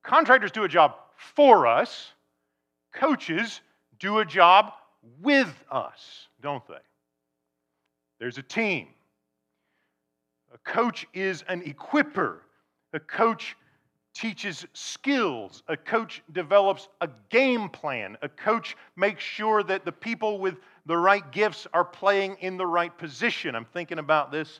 Contractors 0.03 0.51
do 0.51 0.63
a 0.63 0.67
job 0.67 0.95
for 1.15 1.67
us. 1.67 2.13
Coaches 2.93 3.61
do 3.99 4.19
a 4.19 4.25
job 4.25 4.71
with 5.21 5.53
us, 5.71 6.27
don't 6.41 6.65
they? 6.67 6.75
There's 8.19 8.37
a 8.37 8.43
team. 8.43 8.87
A 10.53 10.57
coach 10.59 11.07
is 11.13 11.43
an 11.47 11.61
equiper. 11.61 12.37
A 12.93 12.99
coach 12.99 13.55
teaches 14.13 14.65
skills. 14.73 15.63
A 15.67 15.77
coach 15.77 16.21
develops 16.31 16.87
a 17.01 17.09
game 17.29 17.69
plan. 17.69 18.17
A 18.21 18.29
coach 18.29 18.75
makes 18.95 19.23
sure 19.23 19.63
that 19.63 19.85
the 19.85 19.91
people 19.91 20.39
with 20.39 20.57
the 20.85 20.97
right 20.97 21.29
gifts 21.31 21.67
are 21.73 21.85
playing 21.85 22.37
in 22.41 22.57
the 22.57 22.65
right 22.65 22.95
position. 22.97 23.55
I'm 23.55 23.65
thinking 23.65 23.99
about 23.99 24.31
this. 24.31 24.59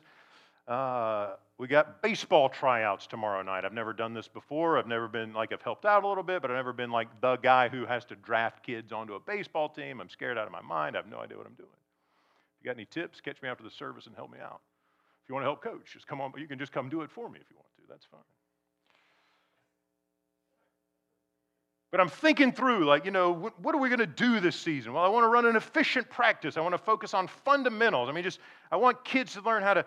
Uh, 0.68 1.34
we 1.58 1.66
got 1.66 2.00
baseball 2.00 2.48
tryouts 2.48 3.06
tomorrow 3.06 3.42
night. 3.42 3.64
I've 3.64 3.72
never 3.72 3.92
done 3.92 4.14
this 4.14 4.28
before. 4.28 4.78
I've 4.78 4.86
never 4.86 5.08
been 5.08 5.34
like, 5.34 5.52
I've 5.52 5.60
helped 5.60 5.84
out 5.84 6.04
a 6.04 6.08
little 6.08 6.22
bit, 6.22 6.40
but 6.40 6.50
I've 6.50 6.56
never 6.56 6.72
been 6.72 6.90
like 6.90 7.08
the 7.20 7.36
guy 7.36 7.68
who 7.68 7.84
has 7.84 8.04
to 8.06 8.16
draft 8.16 8.62
kids 8.62 8.92
onto 8.92 9.14
a 9.14 9.20
baseball 9.20 9.68
team. 9.68 10.00
I'm 10.00 10.08
scared 10.08 10.38
out 10.38 10.46
of 10.46 10.52
my 10.52 10.62
mind. 10.62 10.96
I 10.96 11.00
have 11.00 11.10
no 11.10 11.18
idea 11.18 11.36
what 11.36 11.46
I'm 11.46 11.54
doing. 11.54 11.68
If 11.68 12.64
you 12.64 12.70
got 12.70 12.76
any 12.76 12.86
tips, 12.86 13.20
catch 13.20 13.42
me 13.42 13.48
after 13.48 13.64
the 13.64 13.70
service 13.70 14.06
and 14.06 14.14
help 14.14 14.30
me 14.30 14.38
out. 14.42 14.60
If 15.22 15.28
you 15.28 15.34
want 15.34 15.44
to 15.44 15.48
help 15.48 15.62
coach, 15.62 15.92
just 15.92 16.06
come 16.06 16.20
on, 16.20 16.32
you 16.38 16.46
can 16.46 16.58
just 16.58 16.72
come 16.72 16.88
do 16.88 17.02
it 17.02 17.10
for 17.10 17.28
me 17.28 17.38
if 17.40 17.50
you 17.50 17.56
want 17.56 17.68
to. 17.76 17.82
That's 17.88 18.06
fine. 18.06 18.20
But 21.90 22.00
I'm 22.00 22.08
thinking 22.08 22.52
through, 22.52 22.84
like, 22.84 23.04
you 23.04 23.10
know, 23.10 23.32
what, 23.32 23.60
what 23.60 23.74
are 23.74 23.78
we 23.78 23.88
going 23.88 23.98
to 23.98 24.06
do 24.06 24.38
this 24.38 24.54
season? 24.54 24.92
Well, 24.92 25.02
I 25.02 25.08
want 25.08 25.24
to 25.24 25.28
run 25.28 25.44
an 25.46 25.56
efficient 25.56 26.08
practice. 26.08 26.56
I 26.56 26.60
want 26.60 26.74
to 26.74 26.78
focus 26.78 27.14
on 27.14 27.26
fundamentals. 27.26 28.08
I 28.08 28.12
mean, 28.12 28.22
just, 28.22 28.38
I 28.70 28.76
want 28.76 29.04
kids 29.04 29.32
to 29.34 29.40
learn 29.40 29.62
how 29.62 29.74
to 29.74 29.84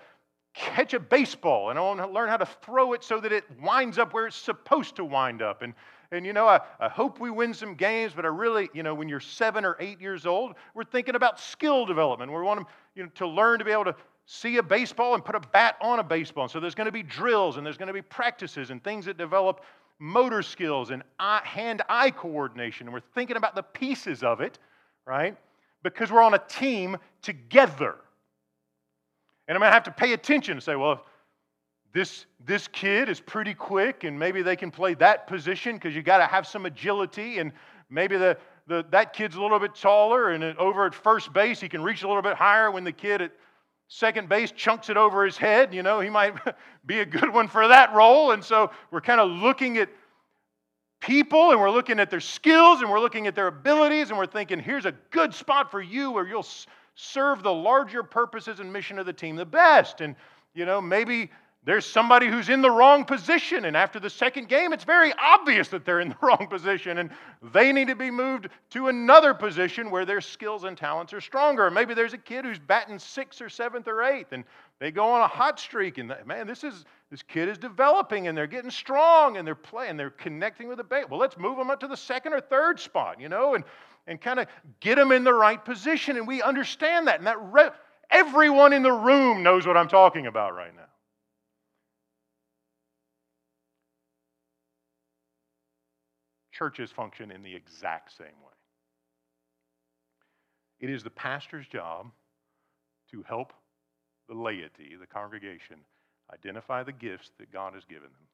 catch 0.54 0.94
a 0.94 1.00
baseball 1.00 1.72
and 1.72 1.80
I 1.80 1.82
want 1.82 2.00
to 2.00 2.08
learn 2.08 2.30
how 2.30 2.38
to 2.38 2.46
throw 2.46 2.94
it 2.94 3.04
so 3.04 3.20
that 3.20 3.32
it 3.32 3.44
winds 3.62 3.98
up 3.98 4.14
where 4.14 4.28
it's 4.28 4.36
supposed 4.36 4.96
to 4.98 5.06
wind 5.06 5.42
up. 5.42 5.62
And, 5.62 5.74
and 6.12 6.26
you 6.26 6.34
know, 6.34 6.48
I, 6.48 6.60
I 6.80 6.90
hope 6.90 7.20
we 7.20 7.32
win 7.32 7.54
some 7.54 7.74
games, 7.74 8.14
but 8.16 8.26
I 8.26 8.28
really, 8.28 8.70
you 8.74 8.84
know, 8.84 8.94
when 8.94 9.10
you're 9.10 9.20
seven 9.20 9.66
or 9.66 9.76
eight 9.80 10.00
years 10.00 10.26
old, 10.26 10.54
we're 10.76 10.84
thinking 10.84 11.16
about 11.16 11.40
skill 11.40 11.86
development. 11.86 12.32
We 12.32 12.40
want 12.42 12.60
them 12.60 12.68
you 12.96 13.04
know, 13.04 13.10
to 13.16 13.28
learn 13.28 13.60
to 13.60 13.66
be 13.66 13.72
able 13.72 13.86
to 13.86 13.96
see 14.26 14.58
a 14.58 14.64
baseball 14.64 15.16
and 15.16 15.26
put 15.26 15.36
a 15.36 15.40
bat 15.40 15.76
on 15.82 16.00
a 16.00 16.04
baseball. 16.04 16.44
And 16.44 16.52
so 16.52 16.60
there's 16.60 16.76
going 16.76 16.86
to 16.86 16.92
be 16.92 17.04
drills 17.04 17.58
and 17.58 17.66
there's 17.66 17.78
going 17.78 17.88
to 17.88 17.94
be 17.94 18.02
practices 18.02 18.70
and 18.70 18.84
things 18.84 19.06
that 19.06 19.18
develop 19.18 19.62
motor 20.00 20.42
skills 20.42 20.90
and 20.90 21.04
hand 21.20 21.82
eye 21.90 22.12
coordination. 22.12 22.88
And 22.88 22.94
we're 22.94 23.02
thinking 23.14 23.38
about 23.38 23.56
the 23.56 23.64
pieces 23.64 24.24
of 24.24 24.42
it, 24.42 24.60
right? 25.06 25.38
Because 25.84 26.12
we're 26.12 26.22
on 26.22 26.34
a 26.34 26.44
team 26.48 26.98
together. 27.22 27.96
And 29.48 29.56
I'm 29.56 29.62
going 29.62 29.70
to 29.70 29.74
have 29.74 29.84
to 29.84 29.92
pay 29.92 30.14
attention 30.14 30.54
and 30.54 30.64
say, 30.64 30.76
well, 30.76 31.06
this, 31.94 32.26
this 32.46 32.68
kid 32.68 33.08
is 33.08 33.20
pretty 33.20 33.54
quick, 33.54 34.04
and 34.04 34.18
maybe 34.18 34.42
they 34.42 34.56
can 34.56 34.72
play 34.72 34.96
that 34.96 35.28
position 35.28 35.76
because 35.76 35.96
you 35.96 36.02
got 36.02 36.18
to 36.18 36.26
have 36.26 36.48
some 36.48 36.66
agility, 36.66 37.38
and 37.38 37.52
maybe 37.90 38.18
the, 38.18 38.38
the, 38.68 38.84
that 38.90 39.14
kid's 39.14 39.36
a 39.36 39.42
little 39.42 39.60
bit 39.60 39.76
taller, 39.76 40.32
and 40.32 40.44
over 40.58 40.86
at 40.86 40.96
first 40.96 41.32
base, 41.34 41.62
he 41.62 41.70
can 41.70 41.84
reach 41.84 42.02
a 42.02 42.08
little 42.08 42.24
bit 42.24 42.36
higher 42.36 42.72
when 42.72 42.84
the 42.84 42.92
kid 42.92 43.22
at 43.22 43.32
second 43.88 44.30
base 44.30 44.52
chunks 44.52 44.90
it 44.90 44.98
over 44.98 45.26
his 45.26 45.38
head. 45.38 45.74
You 45.74 45.84
know, 45.84 46.00
he 46.00 46.10
might 46.10 46.36
be 46.86 47.00
a 47.00 47.06
good 47.06 47.32
one 47.32 47.48
for 47.48 47.68
that 47.68 47.94
role. 47.94 48.32
And 48.32 48.44
so 48.44 48.72
we're 48.92 49.02
kind 49.02 49.20
of 49.20 49.30
looking 49.30 49.78
at 49.78 49.90
people 51.00 51.52
and 51.52 51.60
we're 51.60 51.72
looking 51.72 52.00
at 52.00 52.10
their 52.10 52.22
skills 52.22 52.82
and 52.82 52.90
we're 52.90 53.00
looking 53.00 53.28
at 53.28 53.36
their 53.36 53.48
abilities 53.48 54.10
and 54.10 54.18
we're 54.18 54.26
thinking, 54.26 54.60
here's 54.60 54.86
a 54.86 54.94
good 55.12 55.34
spot 55.34 55.70
for 55.70 55.82
you 55.82 56.12
where 56.12 56.28
you'll 56.28 56.48
serve 56.96 57.44
the 57.44 57.54
larger 57.54 58.04
purposes 58.04 58.60
and 58.60 58.72
mission 58.72 58.98
of 59.00 59.06
the 59.06 59.14
team 59.14 59.36
the 59.36 59.46
best. 59.46 60.02
And, 60.02 60.16
you 60.54 60.66
know, 60.66 60.80
maybe 60.80 61.30
there's 61.66 61.86
somebody 61.86 62.28
who's 62.28 62.50
in 62.50 62.62
the 62.62 62.70
wrong 62.70 63.06
position, 63.06 63.66
and 63.66 63.78
after 63.78 64.00
the 64.00 64.10
second 64.10 64.50
game, 64.50 64.74
it's 64.74 64.84
very 64.84 65.14
obvious 65.14 65.70
that 65.70 65.86
they're 65.86 66.02
in 66.02 66.10
the 66.10 66.18
wrong 66.22 66.48
position, 66.50 66.98
and 66.98 67.10
they 67.54 67.72
need 67.72 67.88
to 67.88 67.96
be 67.96 68.12
moved 68.12 68.50
to 68.72 68.90
another 68.90 69.34
position 69.34 69.90
where 69.90 70.06
their 70.06 70.20
skills 70.20 70.66
and 70.66 70.78
talents 70.78 71.14
are 71.14 71.22
stronger. 71.22 71.72
Maybe 71.72 71.94
there's 71.94 72.14
a 72.14 72.18
kid 72.18 72.44
who's 72.44 72.60
batting 72.60 73.00
sixth 73.00 73.42
or 73.42 73.50
seventh 73.50 73.88
or 73.88 74.04
eighth, 74.04 74.34
and 74.34 74.44
they 74.80 74.92
go 74.92 75.06
on 75.06 75.22
a 75.22 75.28
hot 75.28 75.60
streak, 75.60 75.98
and 75.98 76.14
man, 76.26 76.48
this 76.48 76.64
is 76.64 76.86
this 77.10 77.24
kid 77.24 77.48
is 77.48 77.58
developing, 77.58 78.28
and 78.28 78.38
they're 78.38 78.48
getting 78.48 78.72
strong, 78.72 79.38
and 79.38 79.48
they're 79.48 79.56
playing, 79.56 79.98
they're 79.98 80.10
connecting 80.10 80.68
with 80.68 80.78
the 80.78 80.84
bait. 80.84 81.10
Well, 81.10 81.20
let's 81.20 81.38
move 81.38 81.58
them 81.58 81.70
up 81.70 81.80
to 81.82 81.88
the 81.88 81.96
second 81.96 82.34
or 82.34 82.42
third 82.42 82.80
spot, 82.80 83.22
you 83.22 83.30
know, 83.30 83.56
and 83.56 83.64
and 84.08 84.20
kind 84.20 84.40
of 84.40 84.48
get 84.80 84.96
them 84.96 85.12
in 85.12 85.24
the 85.24 85.34
right 85.34 85.64
position. 85.64 86.18
And 86.18 86.28
we 86.28 86.42
understand 86.42 87.08
that. 87.08 87.20
And 87.20 87.28
that 87.28 87.42
re- 87.42 87.70
everyone 88.10 88.74
in 88.74 88.84
the 88.84 88.92
room 88.92 89.44
knows 89.44 89.66
what 89.66 89.78
I'm 89.78 89.88
talking 89.88 90.28
about 90.28 90.56
right 90.56 90.76
now. 90.76 90.84
Churches 96.54 96.92
function 96.92 97.32
in 97.32 97.44
the 97.44 97.54
exact 97.54 98.16
same 98.16 98.28
way. 98.28 98.54
It 100.80 100.90
is 100.90 101.04
the 101.04 101.10
pastor's 101.10 101.68
job 101.68 102.12
to 103.12 103.24
help 103.24 103.54
the 104.30 104.36
laity, 104.36 104.96
the 105.00 105.08
congregation, 105.08 105.78
identify 106.34 106.84
the 106.84 106.92
gifts 106.92 107.32
that 107.40 107.52
God 107.52 107.74
has 107.74 107.84
given 107.86 108.04
them 108.04 108.28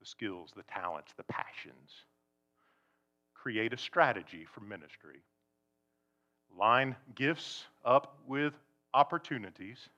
the 0.00 0.06
skills, 0.06 0.50
the 0.54 0.62
talents, 0.64 1.12
the 1.16 1.24
passions 1.24 2.04
create 3.46 3.72
a 3.72 3.78
strategy 3.78 4.44
for 4.52 4.60
ministry. 4.60 5.22
Line 6.58 6.96
gifts 7.14 7.64
up 7.84 8.18
with 8.26 8.54
opportunities, 8.92 9.88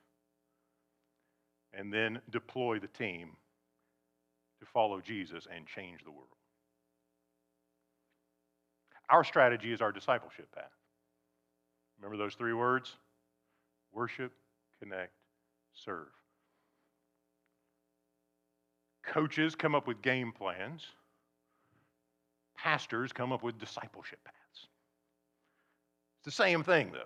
and 1.73 1.91
then 1.91 2.21
deploy 2.29 2.79
the 2.79 2.87
team 2.87 3.31
to 4.59 4.65
follow 4.65 5.01
Jesus 5.01 5.47
and 5.55 5.65
change 5.65 6.03
the 6.03 6.11
world. 6.11 6.38
Our 9.09 9.23
strategy 9.23 9.73
is 9.73 9.81
our 9.81 9.91
discipleship 9.91 10.53
path. 10.53 10.71
Remember 11.99 12.21
those 12.23 12.35
three 12.35 12.53
words? 12.53 12.95
Worship, 13.91 14.31
connect, 14.81 15.13
serve. 15.73 16.07
Coaches 19.03 19.55
come 19.55 19.73
up 19.73 19.87
with 19.87 20.01
game 20.01 20.31
plans 20.31 20.85
pastors 22.61 23.11
come 23.11 23.31
up 23.31 23.43
with 23.43 23.57
discipleship 23.57 24.19
paths. 24.23 24.67
It's 26.17 26.25
the 26.25 26.43
same 26.43 26.63
thing, 26.63 26.91
though. 26.91 26.99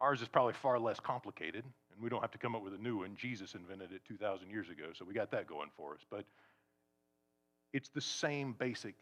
Ours 0.00 0.20
is 0.20 0.28
probably 0.28 0.54
far 0.54 0.78
less 0.78 0.98
complicated, 0.98 1.64
and 1.64 2.02
we 2.02 2.08
don't 2.08 2.20
have 2.20 2.32
to 2.32 2.38
come 2.38 2.54
up 2.54 2.62
with 2.62 2.74
a 2.74 2.78
new 2.78 2.98
one. 2.98 3.16
Jesus 3.16 3.54
invented 3.54 3.92
it 3.92 4.02
2,000 4.06 4.50
years 4.50 4.68
ago, 4.68 4.86
so 4.92 5.04
we 5.04 5.14
got 5.14 5.30
that 5.30 5.46
going 5.46 5.70
for 5.76 5.94
us. 5.94 6.00
But 6.10 6.24
it's 7.72 7.88
the 7.88 8.00
same 8.00 8.54
basic 8.58 8.94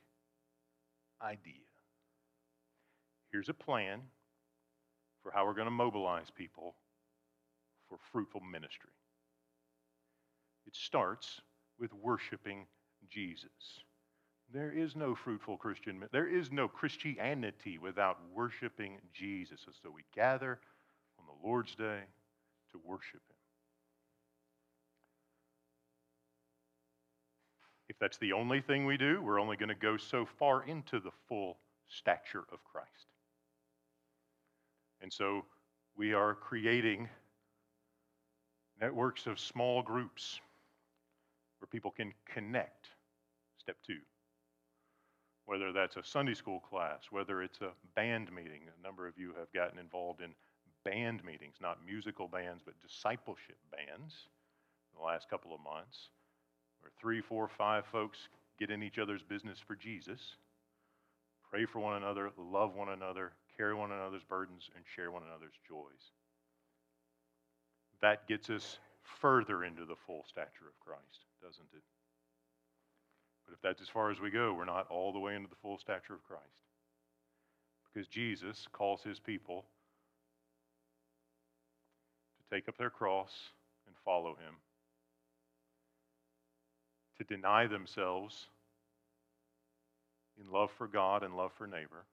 idea. 1.22 1.54
Here's 3.32 3.48
a 3.48 3.54
plan 3.54 4.02
for 5.22 5.32
how 5.32 5.46
we're 5.46 5.54
going 5.54 5.66
to 5.66 5.70
mobilize 5.70 6.28
people 6.36 6.74
for 7.88 7.98
fruitful 8.12 8.42
ministry. 8.42 8.90
It 10.66 10.76
starts 10.76 11.40
with 11.78 11.92
worshiping 11.94 12.66
Jesus. 13.08 13.50
There 14.52 14.70
is 14.70 14.94
no 14.94 15.14
fruitful 15.14 15.56
Christian, 15.56 16.04
there 16.12 16.28
is 16.28 16.52
no 16.52 16.68
Christianity 16.68 17.78
without 17.78 18.18
worshiping 18.34 18.98
Jesus. 19.14 19.60
And 19.64 19.74
so 19.82 19.90
we 19.90 20.04
gather 20.14 20.60
on 21.18 21.24
the 21.26 21.48
Lord's 21.48 21.74
Day 21.74 22.00
to 22.72 22.80
worship 22.84 23.22
Him. 23.28 23.36
If 27.88 27.98
that's 27.98 28.18
the 28.18 28.34
only 28.34 28.60
thing 28.60 28.84
we 28.84 28.98
do, 28.98 29.22
we're 29.22 29.40
only 29.40 29.56
going 29.56 29.70
to 29.70 29.74
go 29.74 29.96
so 29.96 30.26
far 30.38 30.64
into 30.64 31.00
the 31.00 31.10
full 31.28 31.58
stature 31.88 32.44
of 32.52 32.62
Christ. 32.64 33.11
And 35.02 35.12
so 35.12 35.44
we 35.96 36.14
are 36.14 36.34
creating 36.34 37.08
networks 38.80 39.26
of 39.26 39.38
small 39.38 39.82
groups 39.82 40.40
where 41.58 41.68
people 41.68 41.90
can 41.90 42.12
connect. 42.32 42.88
Step 43.58 43.76
two. 43.86 43.98
Whether 45.46 45.72
that's 45.72 45.96
a 45.96 46.04
Sunday 46.04 46.34
school 46.34 46.60
class, 46.60 47.02
whether 47.10 47.42
it's 47.42 47.60
a 47.60 47.72
band 47.96 48.32
meeting. 48.32 48.62
A 48.78 48.82
number 48.82 49.08
of 49.08 49.18
you 49.18 49.34
have 49.38 49.52
gotten 49.52 49.78
involved 49.78 50.20
in 50.20 50.30
band 50.84 51.24
meetings, 51.24 51.56
not 51.60 51.84
musical 51.84 52.28
bands, 52.28 52.62
but 52.64 52.74
discipleship 52.80 53.58
bands 53.70 54.14
in 54.92 54.98
the 54.98 55.04
last 55.04 55.28
couple 55.28 55.54
of 55.54 55.60
months, 55.60 56.10
where 56.80 56.90
three, 57.00 57.20
four, 57.20 57.48
five 57.48 57.84
folks 57.86 58.28
get 58.58 58.70
in 58.70 58.82
each 58.82 58.98
other's 58.98 59.22
business 59.22 59.58
for 59.58 59.74
Jesus, 59.74 60.36
pray 61.50 61.64
for 61.64 61.80
one 61.80 61.96
another, 61.96 62.30
love 62.36 62.74
one 62.74 62.88
another, 62.88 63.32
carry 63.56 63.74
one 63.74 63.92
another's 63.92 64.24
burdens, 64.28 64.70
and 64.74 64.84
share 64.96 65.10
one 65.10 65.22
another's 65.22 65.58
joys. 65.68 66.10
That 68.00 68.26
gets 68.26 68.50
us 68.50 68.78
further 69.02 69.64
into 69.64 69.84
the 69.84 69.96
full 70.06 70.24
stature 70.28 70.68
of 70.68 70.78
Christ, 70.80 71.26
doesn't 71.40 71.68
it? 71.74 71.82
But 73.46 73.54
if 73.54 73.62
that's 73.62 73.82
as 73.82 73.88
far 73.88 74.10
as 74.10 74.20
we 74.20 74.30
go, 74.30 74.52
we're 74.52 74.64
not 74.64 74.86
all 74.90 75.12
the 75.12 75.18
way 75.18 75.34
into 75.34 75.48
the 75.48 75.56
full 75.62 75.78
stature 75.78 76.14
of 76.14 76.24
Christ. 76.24 76.42
Because 77.92 78.08
Jesus 78.08 78.66
calls 78.72 79.02
his 79.02 79.18
people 79.20 79.66
to 82.38 82.54
take 82.54 82.68
up 82.68 82.78
their 82.78 82.90
cross 82.90 83.32
and 83.86 83.94
follow 84.04 84.30
him, 84.30 84.54
to 87.18 87.24
deny 87.24 87.66
themselves 87.66 88.46
in 90.40 90.50
love 90.50 90.70
for 90.78 90.86
God 90.86 91.22
and 91.22 91.36
love 91.36 91.52
for 91.58 91.66
neighbor, 91.66 92.06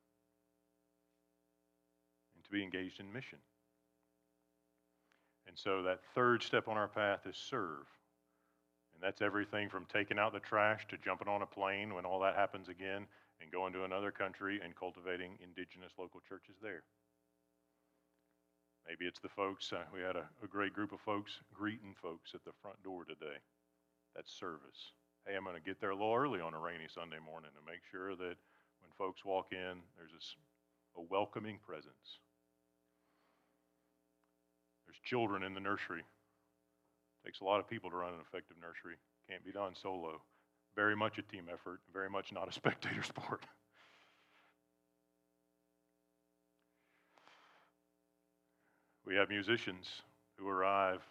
to 2.49 2.57
be 2.57 2.63
engaged 2.63 2.99
in 2.99 3.11
mission. 3.11 3.39
And 5.47 5.57
so 5.57 5.83
that 5.83 6.01
third 6.13 6.43
step 6.43 6.67
on 6.67 6.77
our 6.77 6.87
path 6.87 7.25
is 7.25 7.37
serve. 7.37 7.85
And 8.93 9.01
that's 9.01 9.21
everything 9.21 9.69
from 9.69 9.85
taking 9.91 10.19
out 10.19 10.33
the 10.33 10.39
trash 10.39 10.85
to 10.89 10.97
jumping 10.97 11.27
on 11.27 11.41
a 11.41 11.45
plane 11.45 11.93
when 11.93 12.05
all 12.05 12.19
that 12.21 12.35
happens 12.35 12.69
again 12.69 13.07
and 13.41 13.51
going 13.51 13.73
to 13.73 13.83
another 13.83 14.11
country 14.11 14.59
and 14.63 14.75
cultivating 14.75 15.39
indigenous 15.41 15.93
local 15.97 16.19
churches 16.27 16.55
there. 16.61 16.83
Maybe 18.87 19.05
it's 19.05 19.19
the 19.19 19.29
folks, 19.29 19.71
uh, 19.71 19.85
we 19.93 20.01
had 20.01 20.15
a, 20.15 20.27
a 20.43 20.47
great 20.47 20.73
group 20.73 20.91
of 20.91 20.99
folks 21.01 21.39
greeting 21.53 21.95
folks 22.01 22.31
at 22.33 22.43
the 22.43 22.57
front 22.61 22.81
door 22.83 23.05
today. 23.05 23.37
That's 24.15 24.33
service. 24.33 24.93
Hey, 25.25 25.35
I'm 25.35 25.43
going 25.43 25.55
to 25.55 25.61
get 25.61 25.79
there 25.79 25.91
a 25.91 25.95
little 25.95 26.15
early 26.15 26.41
on 26.41 26.53
a 26.53 26.59
rainy 26.59 26.89
Sunday 26.93 27.19
morning 27.23 27.51
to 27.53 27.71
make 27.71 27.81
sure 27.91 28.15
that 28.15 28.37
when 28.81 28.91
folks 28.97 29.23
walk 29.23 29.47
in, 29.51 29.81
there's 29.97 30.13
a, 30.13 30.99
a 30.99 31.03
welcoming 31.09 31.59
presence. 31.65 32.19
There's 34.89 34.99
children 35.05 35.43
in 35.43 35.53
the 35.53 35.59
nursery. 35.59 35.99
It 35.99 37.27
takes 37.27 37.41
a 37.41 37.43
lot 37.43 37.59
of 37.59 37.69
people 37.69 37.91
to 37.91 37.95
run 37.95 38.11
an 38.11 38.21
effective 38.27 38.57
nursery. 38.59 38.95
Can't 39.29 39.45
be 39.45 39.51
done 39.51 39.75
solo. 39.79 40.19
Very 40.75 40.95
much 40.95 41.19
a 41.19 41.21
team 41.21 41.43
effort, 41.53 41.81
very 41.93 42.09
much 42.09 42.31
not 42.33 42.47
a 42.47 42.51
spectator 42.61 43.03
sport. 43.03 43.45
We 49.05 49.13
have 49.13 49.29
musicians 49.29 49.85
who 50.39 50.49
arrive 50.49 51.01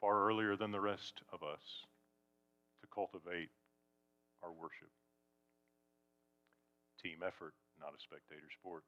far 0.00 0.28
earlier 0.28 0.54
than 0.54 0.70
the 0.70 0.80
rest 0.80 1.22
of 1.32 1.42
us 1.42 1.62
to 2.82 2.86
cultivate 2.94 3.50
our 4.44 4.52
worship. 4.52 4.90
Team 7.02 7.18
effort, 7.26 7.54
not 7.80 7.94
a 7.98 8.00
spectator 8.00 8.48
sport. 8.60 8.84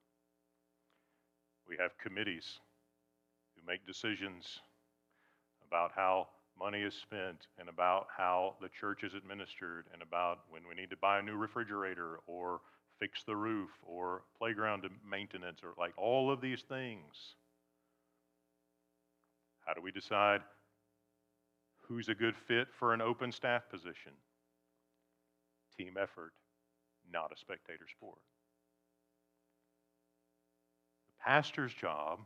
We 1.68 1.76
have 1.80 1.98
committees 1.98 2.60
who 3.62 3.70
make 3.70 3.86
decisions 3.86 4.60
about 5.66 5.92
how 5.94 6.28
money 6.58 6.82
is 6.82 6.94
spent 6.94 7.46
and 7.58 7.68
about 7.68 8.06
how 8.14 8.56
the 8.60 8.68
church 8.68 9.04
is 9.04 9.14
administered 9.14 9.86
and 9.92 10.02
about 10.02 10.40
when 10.50 10.62
we 10.68 10.74
need 10.74 10.90
to 10.90 10.96
buy 10.96 11.18
a 11.18 11.22
new 11.22 11.36
refrigerator 11.36 12.18
or 12.26 12.60
fix 12.98 13.22
the 13.24 13.34
roof 13.34 13.70
or 13.82 14.22
playground 14.36 14.84
maintenance 15.08 15.60
or 15.62 15.72
like 15.78 15.92
all 15.96 16.30
of 16.30 16.40
these 16.40 16.62
things 16.68 17.34
how 19.64 19.72
do 19.72 19.80
we 19.80 19.92
decide 19.92 20.40
who's 21.82 22.08
a 22.08 22.14
good 22.14 22.36
fit 22.36 22.68
for 22.78 22.94
an 22.94 23.00
open 23.00 23.32
staff 23.32 23.62
position? 23.70 24.12
Team 25.76 25.96
effort, 26.00 26.32
not 27.10 27.32
a 27.32 27.38
spectator 27.38 27.86
sport. 27.88 28.18
The 31.06 31.24
pastor's 31.24 31.72
job 31.72 32.20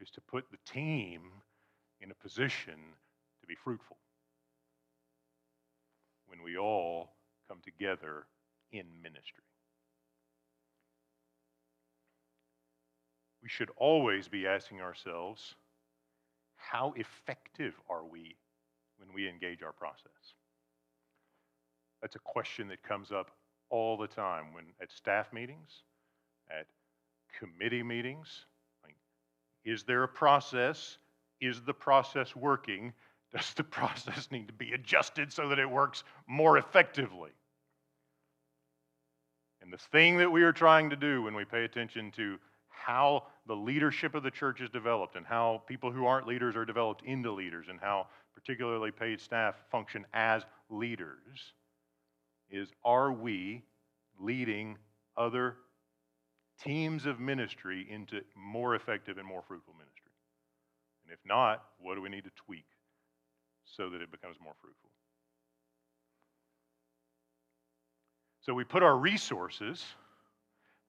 is 0.00 0.10
to 0.10 0.20
put 0.20 0.44
the 0.50 0.58
team 0.70 1.22
in 2.00 2.10
a 2.10 2.14
position 2.14 2.74
to 3.40 3.46
be 3.46 3.54
fruitful 3.54 3.96
when 6.26 6.42
we 6.42 6.56
all 6.56 7.10
come 7.48 7.58
together 7.64 8.26
in 8.72 8.84
ministry. 9.02 9.44
We 13.42 13.48
should 13.48 13.70
always 13.76 14.26
be 14.26 14.46
asking 14.46 14.80
ourselves 14.80 15.54
how 16.56 16.94
effective 16.96 17.74
are 17.90 18.04
we 18.04 18.36
when 18.96 19.14
we 19.14 19.28
engage 19.28 19.62
our 19.62 19.72
process? 19.72 20.34
That's 22.00 22.16
a 22.16 22.20
question 22.20 22.68
that 22.68 22.82
comes 22.82 23.12
up 23.12 23.30
all 23.70 23.96
the 23.96 24.06
time 24.06 24.52
when 24.52 24.64
at 24.80 24.90
staff 24.90 25.32
meetings, 25.32 25.82
at 26.50 26.66
committee 27.38 27.82
meetings. 27.82 28.46
Is 29.64 29.82
there 29.84 30.02
a 30.02 30.08
process? 30.08 30.98
Is 31.40 31.62
the 31.62 31.74
process 31.74 32.34
working? 32.36 32.92
Does 33.34 33.52
the 33.54 33.64
process 33.64 34.30
need 34.30 34.46
to 34.46 34.52
be 34.52 34.72
adjusted 34.72 35.32
so 35.32 35.48
that 35.48 35.58
it 35.58 35.68
works 35.68 36.04
more 36.28 36.56
effectively? 36.58 37.30
And 39.60 39.72
the 39.72 39.78
thing 39.78 40.18
that 40.18 40.30
we 40.30 40.42
are 40.42 40.52
trying 40.52 40.90
to 40.90 40.96
do 40.96 41.22
when 41.22 41.34
we 41.34 41.44
pay 41.44 41.64
attention 41.64 42.12
to 42.12 42.38
how 42.68 43.24
the 43.46 43.56
leadership 43.56 44.14
of 44.14 44.22
the 44.22 44.30
church 44.30 44.60
is 44.60 44.68
developed 44.70 45.16
and 45.16 45.26
how 45.26 45.62
people 45.66 45.90
who 45.90 46.06
aren't 46.06 46.26
leaders 46.26 46.54
are 46.54 46.64
developed 46.64 47.02
into 47.04 47.32
leaders 47.32 47.66
and 47.68 47.80
how 47.80 48.06
particularly 48.34 48.90
paid 48.90 49.20
staff 49.20 49.54
function 49.70 50.04
as 50.12 50.44
leaders 50.68 51.54
is 52.50 52.68
are 52.84 53.12
we 53.12 53.62
leading 54.20 54.76
other 55.16 55.56
teams 56.62 57.06
of 57.06 57.20
ministry 57.20 57.86
into 57.90 58.20
more 58.36 58.74
effective 58.74 59.18
and 59.18 59.26
more 59.26 59.42
fruitful 59.42 59.74
ministry? 59.74 60.12
And 61.04 61.12
if 61.12 61.18
not, 61.26 61.64
what 61.78 61.94
do 61.94 62.02
we 62.02 62.08
need 62.08 62.24
to 62.24 62.30
tweak 62.46 62.66
so 63.64 63.90
that 63.90 64.00
it 64.00 64.10
becomes 64.10 64.36
more 64.42 64.54
fruitful? 64.60 64.90
So 68.40 68.52
we 68.52 68.64
put 68.64 68.82
our 68.82 68.96
resources 68.96 69.84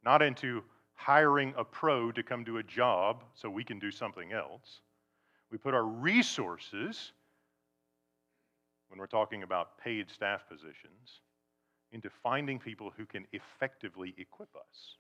not 0.04 0.22
into 0.22 0.62
hiring 0.94 1.54
a 1.58 1.64
pro 1.64 2.12
to 2.12 2.24
come 2.24 2.44
do 2.44 2.58
a 2.58 2.64
job 2.64 3.24
so 3.34 3.50
we 3.50 3.64
can 3.64 3.80
do 3.80 3.92
something 3.92 4.32
else. 4.32 4.82
We 5.52 5.58
put 5.58 5.74
our 5.74 5.86
resources, 5.86 7.12
when 8.90 9.00
we're 9.00 9.08
talking 9.08 9.44
about 9.44 9.78
paid 9.78 10.10
staff 10.10 10.48
positions, 10.50 11.22
into 11.92 12.10
finding 12.24 12.60
people 12.60 12.92
who 12.98 13.06
can 13.06 13.26
effectively 13.32 14.14
equip 14.18 14.50
us. 14.56 14.98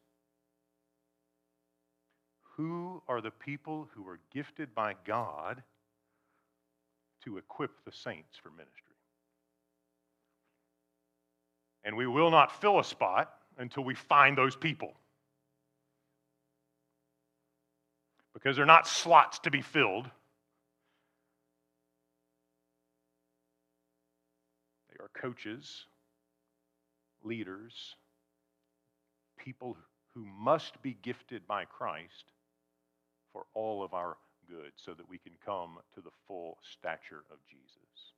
Who 2.57 3.01
are 3.07 3.21
the 3.21 3.31
people 3.31 3.89
who 3.93 4.07
are 4.07 4.19
gifted 4.33 4.73
by 4.73 4.95
God 5.05 5.61
to 7.23 7.37
equip 7.37 7.83
the 7.83 7.91
saints 7.91 8.37
for 8.41 8.49
ministry? 8.49 8.71
And 11.83 11.95
we 11.95 12.07
will 12.07 12.31
not 12.31 12.61
fill 12.61 12.79
a 12.79 12.83
spot 12.83 13.31
until 13.57 13.83
we 13.83 13.95
find 13.95 14.37
those 14.37 14.55
people. 14.55 14.95
because 18.35 18.57
they're 18.57 18.65
not 18.65 18.87
slots 18.87 19.39
to 19.39 19.49
be 19.49 19.61
filled. 19.61 20.05
They 24.91 25.03
are 25.03 25.09
coaches, 25.19 25.85
leaders, 27.23 27.95
people 29.39 29.77
who 30.13 30.25
must 30.25 30.79
be 30.83 30.95
gifted 31.01 31.47
by 31.47 31.65
Christ 31.65 32.25
for 33.35 33.45
all 33.53 33.83
of 33.83 33.93
our 33.93 34.15
good 34.49 34.71
so 34.77 34.93
that 34.93 35.09
we 35.09 35.17
can 35.17 35.33
come 35.45 35.77
to 35.93 35.99
the 35.99 36.11
full 36.25 36.57
stature 36.61 37.25
of 37.29 37.37
Jesus. 37.49 38.13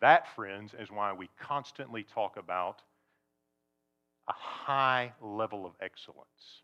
That, 0.00 0.26
friends, 0.34 0.74
is 0.78 0.90
why 0.90 1.12
we 1.12 1.30
constantly 1.40 2.02
talk 2.02 2.36
about 2.36 2.82
a 4.28 4.32
high 4.32 5.12
level 5.22 5.64
of 5.64 5.72
excellence. 5.80 6.62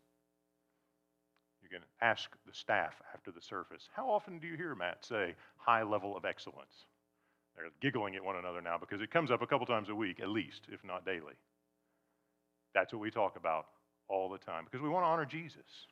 You 1.63 1.69
can 1.69 1.85
ask 2.01 2.29
the 2.45 2.53
staff 2.53 3.01
after 3.13 3.31
the 3.31 3.41
service, 3.41 3.87
how 3.95 4.09
often 4.09 4.39
do 4.39 4.47
you 4.47 4.57
hear 4.57 4.75
Matt 4.75 5.05
say 5.05 5.33
high 5.55 5.83
level 5.83 6.17
of 6.17 6.25
excellence? 6.25 6.85
They're 7.55 7.65
giggling 7.81 8.15
at 8.15 8.23
one 8.23 8.35
another 8.35 8.61
now 8.61 8.77
because 8.77 9.01
it 9.01 9.09
comes 9.09 9.31
up 9.31 9.41
a 9.41 9.47
couple 9.47 9.65
times 9.65 9.87
a 9.87 9.95
week, 9.95 10.19
at 10.19 10.29
least, 10.29 10.67
if 10.69 10.83
not 10.83 11.05
daily. 11.05 11.33
That's 12.73 12.91
what 12.91 13.01
we 13.01 13.09
talk 13.09 13.37
about 13.37 13.67
all 14.09 14.29
the 14.29 14.37
time 14.37 14.65
because 14.65 14.83
we 14.83 14.89
want 14.89 15.03
to 15.05 15.07
honor 15.07 15.25
Jesus. 15.25 15.87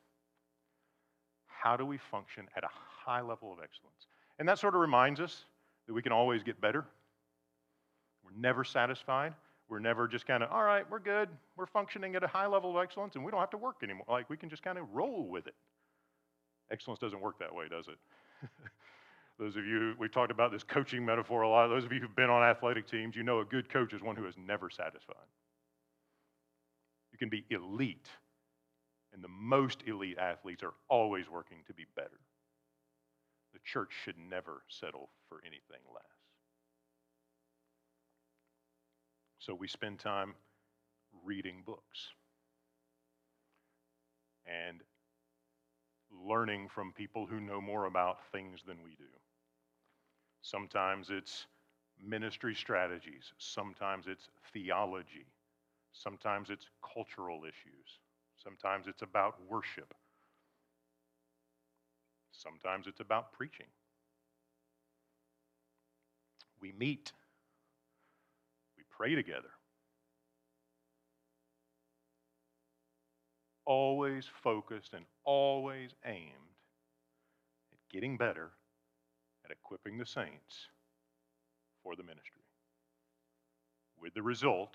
How 1.64 1.78
do 1.78 1.86
we 1.86 1.96
function 1.96 2.46
at 2.58 2.62
a 2.62 2.68
high 2.70 3.22
level 3.22 3.50
of 3.50 3.58
excellence? 3.58 4.06
And 4.38 4.46
that 4.46 4.58
sort 4.58 4.74
of 4.74 4.82
reminds 4.82 5.18
us 5.18 5.44
that 5.86 5.94
we 5.94 6.02
can 6.02 6.12
always 6.12 6.42
get 6.42 6.60
better. 6.60 6.84
We're 8.22 8.38
never 8.38 8.64
satisfied. 8.64 9.32
We're 9.70 9.78
never 9.78 10.06
just 10.06 10.26
kind 10.26 10.42
of, 10.42 10.50
all 10.50 10.62
right, 10.62 10.84
we're 10.90 10.98
good. 10.98 11.30
We're 11.56 11.64
functioning 11.64 12.16
at 12.16 12.22
a 12.22 12.26
high 12.26 12.46
level 12.46 12.76
of 12.76 12.82
excellence 12.82 13.14
and 13.14 13.24
we 13.24 13.30
don't 13.30 13.40
have 13.40 13.48
to 13.50 13.56
work 13.56 13.76
anymore. 13.82 14.04
Like 14.10 14.28
we 14.28 14.36
can 14.36 14.50
just 14.50 14.62
kind 14.62 14.76
of 14.76 14.84
roll 14.92 15.26
with 15.26 15.46
it. 15.46 15.54
Excellence 16.70 17.00
doesn't 17.00 17.22
work 17.22 17.38
that 17.38 17.54
way, 17.54 17.64
does 17.70 17.88
it? 17.88 17.96
Those 19.38 19.56
of 19.56 19.64
you, 19.64 19.94
we've 19.98 20.12
talked 20.12 20.30
about 20.30 20.52
this 20.52 20.62
coaching 20.62 21.02
metaphor 21.02 21.42
a 21.42 21.48
lot. 21.48 21.68
Those 21.68 21.84
of 21.84 21.92
you 21.92 22.00
who've 22.00 22.14
been 22.14 22.28
on 22.28 22.42
athletic 22.42 22.86
teams, 22.86 23.16
you 23.16 23.22
know 23.22 23.40
a 23.40 23.44
good 23.44 23.70
coach 23.70 23.94
is 23.94 24.02
one 24.02 24.16
who 24.16 24.26
is 24.26 24.34
never 24.36 24.68
satisfied. 24.68 25.16
You 27.10 27.16
can 27.16 27.30
be 27.30 27.46
elite, 27.48 28.08
and 29.14 29.22
the 29.22 29.28
most 29.28 29.84
elite 29.86 30.18
athletes 30.18 30.62
are 30.64 30.74
always 30.88 31.30
working 31.30 31.58
to 31.68 31.72
be 31.72 31.86
better. 31.94 32.20
The 33.52 33.60
church 33.64 33.92
should 34.04 34.18
never 34.18 34.62
settle 34.68 35.10
for 35.28 35.40
anything 35.46 35.80
less. 35.94 36.02
So 39.38 39.54
we 39.54 39.68
spend 39.68 40.00
time 40.00 40.34
reading 41.24 41.62
books 41.64 42.08
and 44.46 44.80
learning 46.10 46.68
from 46.68 46.92
people 46.92 47.26
who 47.26 47.40
know 47.40 47.60
more 47.60 47.84
about 47.86 48.18
things 48.32 48.60
than 48.66 48.78
we 48.82 48.96
do. 48.96 49.04
Sometimes 50.42 51.08
it's 51.10 51.46
ministry 52.02 52.54
strategies, 52.54 53.32
sometimes 53.38 54.06
it's 54.08 54.28
theology, 54.52 55.26
sometimes 55.92 56.50
it's 56.50 56.66
cultural 56.82 57.44
issues, 57.44 57.98
sometimes 58.44 58.86
it's 58.86 59.02
about 59.02 59.36
worship, 59.48 59.94
sometimes 62.32 62.86
it's 62.86 63.00
about 63.00 63.32
preaching. 63.32 63.66
We 66.60 66.72
meet, 66.72 67.12
we 68.76 68.84
pray 68.90 69.14
together. 69.14 69.50
Always 73.66 74.26
focused 74.42 74.92
and 74.92 75.06
always 75.24 75.90
aimed 76.04 76.54
at 77.72 77.78
getting 77.90 78.16
better 78.16 78.50
at 79.44 79.50
equipping 79.50 79.98
the 79.98 80.06
saints 80.06 80.68
for 81.82 81.96
the 81.96 82.02
ministry. 82.02 82.42
With 84.00 84.14
the 84.14 84.22
result, 84.22 84.74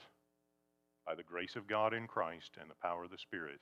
by 1.10 1.16
the 1.16 1.24
grace 1.24 1.56
of 1.56 1.66
God 1.66 1.96
in 1.96 2.06
Christ 2.06 2.52
and 2.62 2.70
the 2.70 2.76
power 2.84 3.06
of 3.06 3.10
the 3.10 3.18
Spirit, 3.18 3.60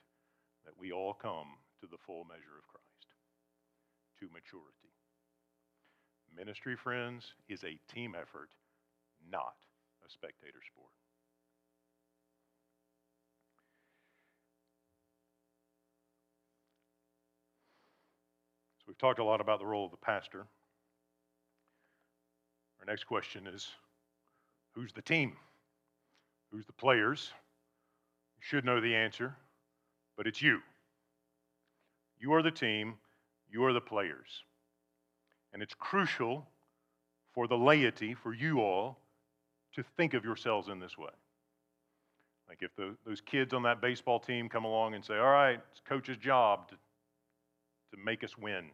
that 0.66 0.74
we 0.78 0.92
all 0.92 1.14
come 1.14 1.56
to 1.80 1.86
the 1.90 1.96
full 1.96 2.26
measure 2.28 2.58
of 2.58 2.68
Christ, 2.68 3.08
to 4.20 4.26
maturity. 4.26 4.92
Ministry, 6.36 6.76
friends, 6.76 7.32
is 7.48 7.64
a 7.64 7.78
team 7.90 8.14
effort, 8.14 8.50
not 9.32 9.54
a 10.06 10.10
spectator 10.10 10.60
sport. 10.70 10.92
So 18.80 18.84
we've 18.88 18.98
talked 18.98 19.20
a 19.20 19.24
lot 19.24 19.40
about 19.40 19.58
the 19.58 19.64
role 19.64 19.86
of 19.86 19.90
the 19.90 19.96
pastor. 19.96 20.44
Our 22.80 22.86
next 22.86 23.04
question 23.04 23.46
is 23.46 23.68
who's 24.74 24.92
the 24.92 25.00
team? 25.00 25.32
Who's 26.50 26.66
the 26.66 26.72
players? 26.72 27.32
You 28.38 28.42
should 28.46 28.64
know 28.64 28.80
the 28.80 28.94
answer, 28.94 29.36
but 30.16 30.26
it's 30.26 30.40
you. 30.40 30.60
You 32.18 32.32
are 32.32 32.42
the 32.42 32.50
team, 32.50 32.94
you 33.50 33.64
are 33.64 33.72
the 33.72 33.80
players. 33.80 34.44
And 35.52 35.62
it's 35.62 35.74
crucial 35.74 36.46
for 37.34 37.46
the 37.46 37.56
laity, 37.56 38.14
for 38.14 38.34
you 38.34 38.60
all, 38.60 38.98
to 39.74 39.84
think 39.96 40.14
of 40.14 40.24
yourselves 40.24 40.68
in 40.68 40.80
this 40.80 40.98
way. 40.98 41.10
Like 42.48 42.58
if 42.62 42.74
the, 42.76 42.96
those 43.06 43.20
kids 43.20 43.52
on 43.52 43.62
that 43.64 43.80
baseball 43.80 44.18
team 44.18 44.48
come 44.48 44.64
along 44.64 44.94
and 44.94 45.04
say, 45.04 45.14
All 45.14 45.30
right, 45.30 45.60
it's 45.70 45.80
coach's 45.86 46.16
job 46.16 46.68
to, 46.68 46.74
to 46.74 48.02
make 48.02 48.24
us 48.24 48.36
win. 48.38 48.64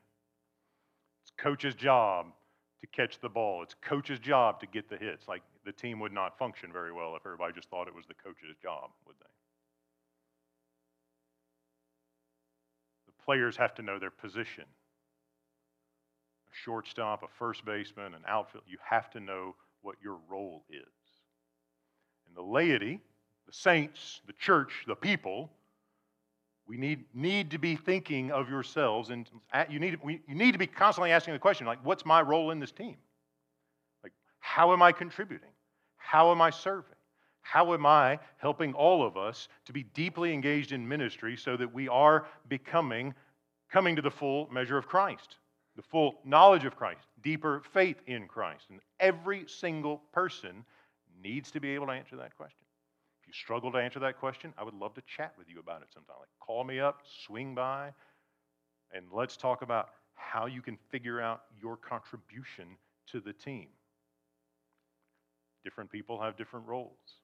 It's 1.22 1.32
coach's 1.36 1.74
job 1.74 2.26
to 2.80 2.86
catch 2.86 3.20
the 3.20 3.28
ball. 3.28 3.62
It's 3.62 3.74
coach's 3.82 4.20
job 4.20 4.60
to 4.60 4.66
get 4.66 4.88
the 4.88 4.96
hits. 4.96 5.26
Like 5.26 5.42
the 5.64 5.72
team 5.72 5.98
would 6.00 6.12
not 6.12 6.38
function 6.38 6.72
very 6.72 6.92
well 6.92 7.16
if 7.16 7.22
everybody 7.24 7.52
just 7.52 7.70
thought 7.70 7.88
it 7.88 7.94
was 7.94 8.06
the 8.06 8.14
coach's 8.14 8.56
job, 8.62 8.90
would 9.06 9.16
they? 9.18 9.26
The 13.06 13.24
players 13.24 13.56
have 13.56 13.74
to 13.76 13.82
know 13.82 13.98
their 13.98 14.10
position. 14.10 14.64
A 16.46 16.54
shortstop, 16.64 17.22
a 17.22 17.28
first 17.38 17.64
baseman, 17.64 18.14
an 18.14 18.22
outfield, 18.28 18.64
you 18.66 18.78
have 18.88 19.10
to 19.10 19.20
know 19.20 19.54
what 19.82 19.96
your 20.02 20.18
role 20.28 20.64
is. 20.70 20.82
And 22.26 22.36
the 22.36 22.42
laity, 22.42 23.00
the 23.46 23.52
saints, 23.52 24.20
the 24.26 24.32
church, 24.34 24.84
the 24.86 24.94
people, 24.94 25.50
we 26.66 26.76
need, 26.76 27.04
need 27.12 27.50
to 27.50 27.58
be 27.58 27.76
thinking 27.76 28.30
of 28.30 28.48
yourselves, 28.48 29.10
and 29.10 29.28
you 29.68 29.78
need, 29.78 29.98
we, 30.02 30.20
you 30.26 30.34
need 30.34 30.52
to 30.52 30.58
be 30.58 30.66
constantly 30.66 31.12
asking 31.12 31.34
the 31.34 31.40
question, 31.40 31.66
like, 31.66 31.84
what's 31.84 32.06
my 32.06 32.22
role 32.22 32.50
in 32.50 32.60
this 32.60 32.72
team? 32.72 32.96
Like, 34.02 34.12
how 34.40 34.72
am 34.72 34.82
I 34.82 34.92
contributing? 34.92 35.50
How 36.04 36.30
am 36.30 36.42
I 36.42 36.50
serving? 36.50 36.94
How 37.40 37.72
am 37.72 37.86
I 37.86 38.18
helping 38.36 38.74
all 38.74 39.06
of 39.06 39.16
us 39.16 39.48
to 39.64 39.72
be 39.72 39.82
deeply 39.82 40.34
engaged 40.34 40.70
in 40.70 40.86
ministry 40.86 41.34
so 41.36 41.56
that 41.56 41.72
we 41.72 41.88
are 41.88 42.26
becoming, 42.48 43.14
coming 43.70 43.96
to 43.96 44.02
the 44.02 44.10
full 44.10 44.48
measure 44.52 44.76
of 44.76 44.86
Christ, 44.86 45.36
the 45.76 45.82
full 45.82 46.20
knowledge 46.24 46.66
of 46.66 46.76
Christ, 46.76 47.06
deeper 47.22 47.62
faith 47.72 47.96
in 48.06 48.28
Christ? 48.28 48.66
And 48.68 48.80
every 49.00 49.46
single 49.48 50.02
person 50.12 50.64
needs 51.22 51.50
to 51.52 51.60
be 51.60 51.70
able 51.74 51.86
to 51.86 51.92
answer 51.92 52.16
that 52.16 52.36
question 52.36 52.66
If 53.22 53.28
you 53.28 53.32
struggle 53.32 53.72
to 53.72 53.78
answer 53.78 53.98
that 54.00 54.20
question, 54.20 54.52
I 54.58 54.62
would 54.62 54.74
love 54.74 54.94
to 54.94 55.02
chat 55.16 55.32
with 55.38 55.48
you 55.48 55.58
about 55.58 55.80
it 55.82 55.88
sometime. 55.92 56.16
Like, 56.20 56.28
call 56.38 56.64
me 56.64 56.80
up, 56.80 57.00
swing 57.26 57.54
by, 57.54 57.92
and 58.94 59.06
let's 59.10 59.38
talk 59.38 59.62
about 59.62 59.88
how 60.14 60.46
you 60.46 60.60
can 60.60 60.76
figure 60.90 61.20
out 61.20 61.44
your 61.60 61.78
contribution 61.78 62.76
to 63.10 63.20
the 63.20 63.32
team. 63.32 63.68
Different 65.64 65.90
people 65.90 66.20
have 66.20 66.36
different 66.36 66.66
roles, 66.66 67.20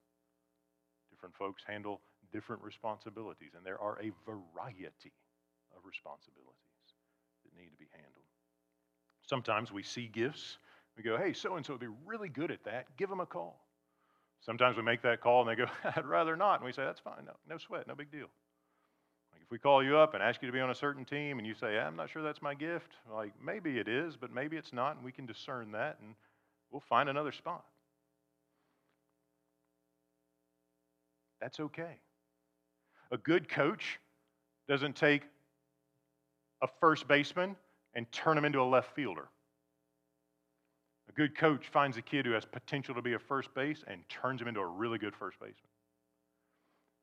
different 1.11 1.35
folks 1.35 1.63
handle 1.65 2.01
different 2.33 2.61
responsibilities, 2.63 3.51
and 3.55 3.65
there 3.65 3.79
are 3.79 3.99
a 4.01 4.11
variety 4.25 4.85
of 4.85 5.85
responsibilities 5.85 6.55
that 7.45 7.55
need 7.55 7.69
to 7.69 7.77
be 7.77 7.87
handled. 7.93 8.25
Sometimes 9.27 9.71
we 9.71 9.83
see 9.83 10.07
gifts, 10.07 10.57
we 10.97 11.03
go, 11.03 11.17
hey, 11.17 11.33
so 11.33 11.55
and 11.55 11.65
so 11.65 11.73
would 11.73 11.79
be 11.79 11.87
really 12.05 12.29
good 12.29 12.51
at 12.51 12.63
that, 12.65 12.97
give 12.97 13.09
them 13.09 13.19
a 13.19 13.25
call. 13.25 13.61
Sometimes 14.41 14.75
we 14.75 14.83
make 14.83 15.03
that 15.03 15.21
call 15.21 15.41
and 15.41 15.49
they 15.49 15.55
go, 15.55 15.69
I'd 15.95 16.05
rather 16.05 16.35
not. 16.35 16.55
And 16.55 16.65
we 16.65 16.71
say, 16.71 16.83
that's 16.83 16.99
fine. 16.99 17.25
No, 17.25 17.33
no 17.47 17.57
sweat. 17.57 17.87
No 17.87 17.95
big 17.95 18.11
deal. 18.11 18.27
Like 19.31 19.41
if 19.43 19.51
we 19.51 19.59
call 19.59 19.83
you 19.83 19.97
up 19.97 20.13
and 20.13 20.23
ask 20.23 20.41
you 20.41 20.47
to 20.47 20.51
be 20.51 20.59
on 20.59 20.71
a 20.71 20.75
certain 20.75 21.05
team 21.05 21.37
and 21.37 21.47
you 21.47 21.53
say, 21.53 21.77
I'm 21.77 21.95
not 21.95 22.09
sure 22.09 22.23
that's 22.23 22.41
my 22.41 22.55
gift, 22.55 22.93
like 23.13 23.33
maybe 23.43 23.77
it 23.77 23.87
is, 23.87 24.17
but 24.17 24.33
maybe 24.33 24.57
it's 24.57 24.73
not. 24.73 24.95
And 24.95 25.05
we 25.05 25.11
can 25.11 25.25
discern 25.25 25.71
that 25.73 25.97
and 26.01 26.15
we'll 26.71 26.81
find 26.81 27.07
another 27.07 27.31
spot. 27.31 27.65
That's 31.41 31.59
okay. 31.59 31.99
A 33.11 33.17
good 33.17 33.49
coach 33.49 33.99
doesn't 34.69 34.95
take 34.95 35.23
a 36.61 36.67
first 36.79 37.07
baseman 37.07 37.55
and 37.93 38.09
turn 38.11 38.37
him 38.37 38.45
into 38.45 38.61
a 38.61 38.63
left 38.63 38.95
fielder. 38.95 39.27
A 41.09 41.11
good 41.13 41.35
coach 41.35 41.67
finds 41.67 41.97
a 41.97 42.01
kid 42.01 42.25
who 42.25 42.31
has 42.31 42.45
potential 42.45 42.95
to 42.95 43.01
be 43.01 43.13
a 43.13 43.19
first 43.19 43.53
base 43.53 43.83
and 43.87 44.07
turns 44.07 44.41
him 44.41 44.47
into 44.47 44.61
a 44.61 44.65
really 44.65 44.97
good 44.97 45.15
first 45.15 45.39
baseman. 45.39 45.55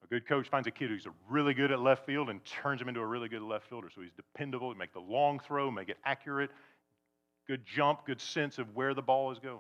A 0.04 0.06
good 0.06 0.26
coach 0.26 0.48
finds 0.48 0.66
a 0.66 0.70
kid 0.70 0.88
who's 0.88 1.06
really 1.28 1.52
good 1.52 1.72
at 1.72 1.80
left 1.80 2.06
field 2.06 2.30
and 2.30 2.42
turns 2.44 2.80
him 2.80 2.88
into 2.88 3.00
a 3.00 3.06
really 3.06 3.28
good 3.28 3.42
left 3.42 3.68
fielder. 3.68 3.90
So 3.94 4.00
he's 4.00 4.12
dependable, 4.12 4.72
he 4.72 4.78
make 4.78 4.94
the 4.94 5.00
long 5.00 5.40
throw, 5.40 5.70
make 5.70 5.88
it 5.90 5.98
accurate, 6.04 6.50
good 7.46 7.66
jump, 7.66 8.06
good 8.06 8.20
sense 8.20 8.58
of 8.58 8.74
where 8.74 8.94
the 8.94 9.02
ball 9.02 9.30
is 9.32 9.38
going. 9.38 9.58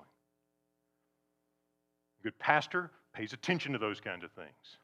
A 2.20 2.22
good 2.22 2.38
pastor 2.38 2.90
pays 3.12 3.32
attention 3.32 3.72
to 3.72 3.78
those 3.78 4.00
kinds 4.00 4.24
of 4.24 4.30
things. 4.32 4.78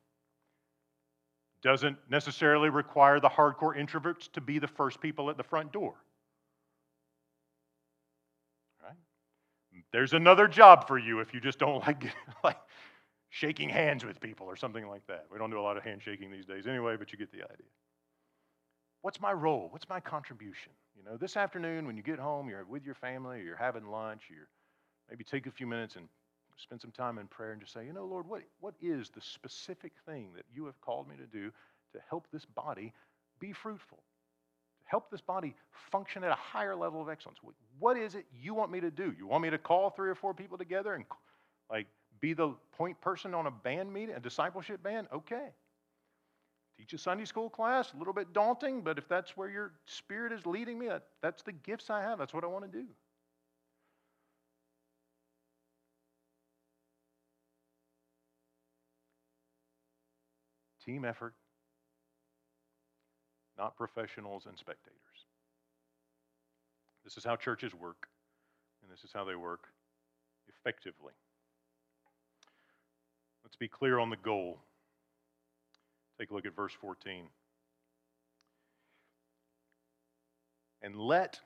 Doesn't 1.63 1.97
necessarily 2.11 2.69
require 2.69 3.21
the 3.21 3.29
hardcore 3.29 3.77
introverts 3.77 4.31
to 4.33 4.41
be 4.41 4.59
the 4.59 4.69
first 4.69 5.01
people 5.01 5.31
at 5.31 5.37
the 5.37 5.43
front 5.43 5.73
door. 5.73 5.95
Right? 8.83 8.97
there's 9.93 10.13
another 10.13 10.47
job 10.47 10.87
for 10.87 10.99
you 10.99 11.21
if 11.21 11.33
you 11.33 11.41
just 11.41 11.59
don't 11.59 11.81
like, 11.87 12.05
like 12.43 12.59
shaking 13.31 13.69
hands 13.69 14.05
with 14.05 14.21
people 14.21 14.47
or 14.47 14.57
something 14.57 14.87
like 14.87 15.07
that. 15.07 15.27
We 15.31 15.39
don't 15.39 15.51
do 15.51 15.59
a 15.59 15.63
lot 15.63 15.77
of 15.77 15.83
handshaking 15.83 16.31
these 16.31 16.47
days 16.47 16.67
anyway, 16.67 16.97
but 16.97 17.13
you 17.13 17.19
get 17.19 17.33
the 17.33 17.43
idea. 17.43 17.67
What's 19.03 19.21
my 19.21 19.33
role? 19.33 19.69
What's 19.71 19.89
my 19.89 20.01
contribution? 20.01 20.73
You 20.97 21.03
know, 21.03 21.17
this 21.17 21.37
afternoon 21.37 21.87
when 21.87 21.97
you 21.97 22.03
get 22.03 22.19
home, 22.19 22.49
you're 22.49 22.65
with 22.65 22.85
your 22.85 22.95
family, 22.95 23.43
you're 23.43 23.57
having 23.57 23.87
lunch, 23.87 24.23
you're 24.31 24.49
maybe 25.11 25.25
take 25.25 25.47
a 25.47 25.51
few 25.51 25.67
minutes 25.67 25.97
and 25.97 26.09
spend 26.57 26.81
some 26.81 26.91
time 26.91 27.19
in 27.19 27.27
prayer 27.27 27.53
and 27.53 27.61
just 27.61 27.73
say, 27.73 27.85
you 27.85 27.93
know, 27.93 28.05
Lord, 28.05 28.29
what, 28.29 28.43
what 28.61 28.75
is 28.81 29.11
the 29.11 29.21
specific 29.21 29.93
thing 30.07 30.29
that 30.37 30.45
you 30.55 30.67
have 30.67 30.81
called 30.81 31.09
me 31.09 31.17
to 31.17 31.27
do 31.27 31.51
to 31.93 32.01
help 32.09 32.27
this 32.33 32.45
body 32.45 32.93
be 33.41 33.53
fruitful? 33.53 33.99
To 33.99 34.85
help 34.87 35.11
this 35.11 35.21
body 35.21 35.55
function 35.91 36.23
at 36.25 36.31
a 36.31 36.37
higher 36.37 36.77
level 36.77 37.03
of 37.03 37.09
excellence? 37.09 37.39
What 37.79 37.97
is 37.97 38.15
it 38.15 38.27
you 38.41 38.55
want 38.55 38.71
me 38.71 38.81
to 38.81 38.91
do? 38.91 39.15
You 39.17 39.27
want 39.27 39.43
me 39.43 39.51
to 39.51 39.59
call 39.59 39.91
three 39.91 40.11
or 40.11 40.15
four 40.15 40.35
people 40.35 40.59
together 40.59 40.95
and 40.95 41.05
like 41.71 41.87
be 42.21 42.35
the 42.35 42.55
point 42.77 43.01
person 43.01 43.35
on 43.35 43.47
a 43.47 43.51
band 43.51 43.93
meeting, 43.93 44.15
a 44.15 44.21
discipleship 44.21 44.83
band? 44.83 45.09
Okay. 45.13 45.49
Teach 46.79 46.93
a 46.93 46.99
Sunday 46.99 47.25
school 47.25 47.49
class, 47.49 47.93
a 47.95 47.97
little 47.97 48.13
bit 48.13 48.33
daunting, 48.33 48.83
but 48.83 48.99
if 48.99 49.09
that's 49.09 49.37
where 49.37 49.49
your 49.49 49.73
spirit 49.87 50.33
is 50.33 50.45
leading 50.45 50.79
me, 50.79 50.89
that, 50.89 51.05
that's 51.23 51.43
the 51.43 51.53
gifts 51.53 51.89
I 51.89 52.03
have. 52.03 52.19
That's 52.19 52.35
what 52.35 52.43
I 52.43 52.49
want 52.49 52.65
to 52.65 52.79
do. 52.79 52.87
Team 60.85 61.05
effort, 61.05 61.35
not 63.57 63.77
professionals 63.77 64.47
and 64.47 64.59
spectators. 64.59 64.99
This 67.05 67.17
is 67.17 67.25
how 67.25 67.37
churches 67.37 67.75
work, 67.75 68.09
and 68.83 68.91
this 68.91 69.05
is 69.05 69.11
how 69.13 69.25
they 69.25 69.35
work 69.35 69.69
effectively. 70.49 71.13
Let's 73.45 73.57
be 73.57 73.69
clear 73.69 73.99
on 73.99 74.11
the 74.11 74.17
goal. 74.17 74.59
Take 76.19 76.31
a 76.31 76.35
look 76.35 76.47
at 76.47 76.57
verse 76.57 76.73
14. 76.81 77.27
And 80.83 80.97
let 80.97 81.41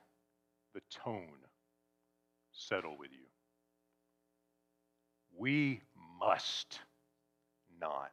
the 0.73 0.81
tone 0.89 1.27
settle 2.51 2.97
with 2.97 3.11
you. 3.11 3.25
We 5.37 5.81
must 6.19 6.79
not. 7.79 8.11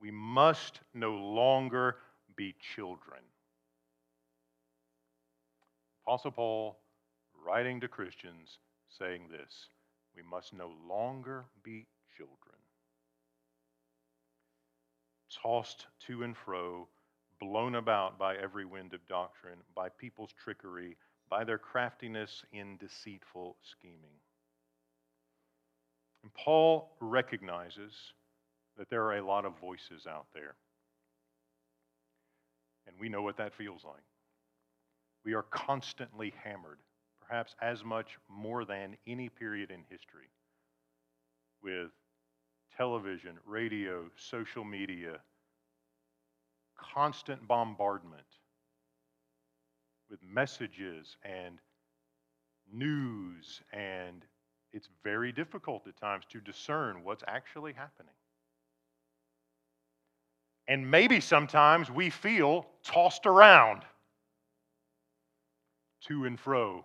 We 0.00 0.10
must 0.10 0.80
no 0.94 1.12
longer 1.12 1.96
be 2.36 2.54
children. 2.74 3.20
Apostle 6.06 6.30
Paul, 6.30 6.78
writing 7.44 7.80
to 7.80 7.88
Christians, 7.88 8.58
saying 8.98 9.28
this 9.30 9.68
we 10.14 10.22
must 10.22 10.52
no 10.52 10.72
longer 10.88 11.44
be 11.62 11.86
children. 12.16 12.56
Tossed 15.42 15.86
to 16.06 16.22
and 16.22 16.36
fro, 16.36 16.88
blown 17.40 17.74
about 17.74 18.18
by 18.18 18.36
every 18.36 18.64
wind 18.64 18.94
of 18.94 19.06
doctrine, 19.06 19.58
by 19.74 19.88
people's 19.88 20.32
trickery, 20.42 20.96
by 21.28 21.44
their 21.44 21.58
craftiness 21.58 22.44
in 22.52 22.76
deceitful 22.78 23.56
scheming. 23.62 24.20
And 26.22 26.32
Paul 26.32 26.96
recognizes 27.00 27.92
that 28.76 28.90
there 28.90 29.04
are 29.04 29.16
a 29.16 29.26
lot 29.26 29.44
of 29.44 29.58
voices 29.60 30.06
out 30.06 30.26
there. 30.34 30.54
And 32.86 32.96
we 33.00 33.08
know 33.08 33.22
what 33.22 33.36
that 33.38 33.54
feels 33.54 33.84
like. 33.84 34.02
We 35.24 35.34
are 35.34 35.42
constantly 35.42 36.32
hammered, 36.44 36.78
perhaps 37.26 37.54
as 37.60 37.84
much 37.84 38.18
more 38.28 38.64
than 38.64 38.96
any 39.06 39.28
period 39.28 39.70
in 39.70 39.80
history, 39.90 40.30
with 41.62 41.90
television, 42.76 43.38
radio, 43.44 44.04
social 44.16 44.64
media, 44.64 45.18
constant 46.78 47.46
bombardment 47.48 48.26
with 50.10 50.20
messages 50.22 51.16
and 51.24 51.58
news, 52.72 53.62
and 53.72 54.24
it's 54.72 54.88
very 55.02 55.32
difficult 55.32 55.86
at 55.86 55.96
times 55.96 56.24
to 56.30 56.40
discern 56.40 57.02
what's 57.02 57.24
actually 57.26 57.72
happening. 57.72 58.15
And 60.68 60.90
maybe 60.90 61.20
sometimes 61.20 61.90
we 61.90 62.10
feel 62.10 62.66
tossed 62.82 63.26
around 63.26 63.82
to 66.08 66.24
and 66.24 66.38
fro, 66.38 66.84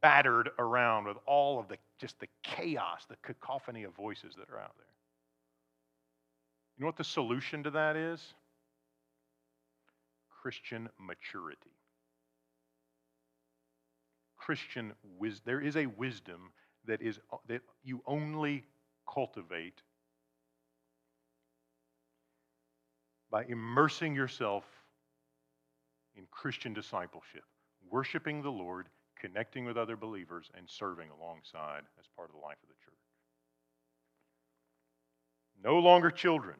battered 0.00 0.50
around 0.58 1.06
with 1.06 1.16
all 1.26 1.60
of 1.60 1.68
the 1.68 1.78
just 2.00 2.18
the 2.18 2.28
chaos, 2.42 3.06
the 3.08 3.16
cacophony 3.22 3.84
of 3.84 3.94
voices 3.94 4.34
that 4.36 4.50
are 4.50 4.58
out 4.58 4.74
there. 4.76 4.86
You 6.76 6.82
know 6.82 6.86
what 6.86 6.96
the 6.96 7.04
solution 7.04 7.62
to 7.62 7.70
that 7.70 7.96
is? 7.96 8.34
Christian 10.42 10.88
maturity. 10.98 11.70
Christian 14.36 14.92
wisdom. 15.18 15.42
There 15.46 15.60
is 15.60 15.76
a 15.76 15.86
wisdom 15.86 16.50
that 16.86 17.00
is 17.00 17.20
that 17.46 17.62
you 17.84 18.02
only 18.06 18.64
cultivate 19.12 19.82
by 23.32 23.44
immersing 23.48 24.14
yourself 24.14 24.64
in 26.14 26.26
Christian 26.30 26.74
discipleship, 26.74 27.44
worshiping 27.90 28.42
the 28.42 28.50
Lord, 28.50 28.88
connecting 29.18 29.64
with 29.64 29.78
other 29.78 29.96
believers, 29.96 30.50
and 30.56 30.68
serving 30.68 31.08
alongside 31.08 31.82
as 31.98 32.06
part 32.14 32.28
of 32.28 32.34
the 32.34 32.42
life 32.42 32.58
of 32.62 32.68
the 32.68 32.74
church. 32.84 32.94
No 35.64 35.78
longer 35.78 36.10
children. 36.10 36.56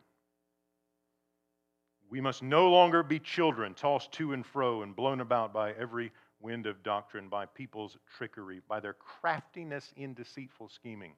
We 2.09 2.23
must 2.23 2.43
no 2.43 2.71
longer 2.71 3.03
be 3.03 3.19
children 3.19 3.75
tossed 3.75 4.13
to 4.13 4.33
and 4.33 4.45
fro 4.45 4.83
and 4.83 4.97
blown 4.97 5.21
about 5.21 5.53
by 5.53 5.73
every 5.73 6.11
wind 6.41 6.67
of 6.67 6.83
doctrine, 6.83 7.29
by 7.29 7.47
people's 7.47 7.99
trickery, 8.17 8.61
by 8.67 8.81
their 8.81 8.95
craftiness 8.95 9.93
in 9.97 10.15
deceitful 10.15 10.69
scheming. 10.69 11.13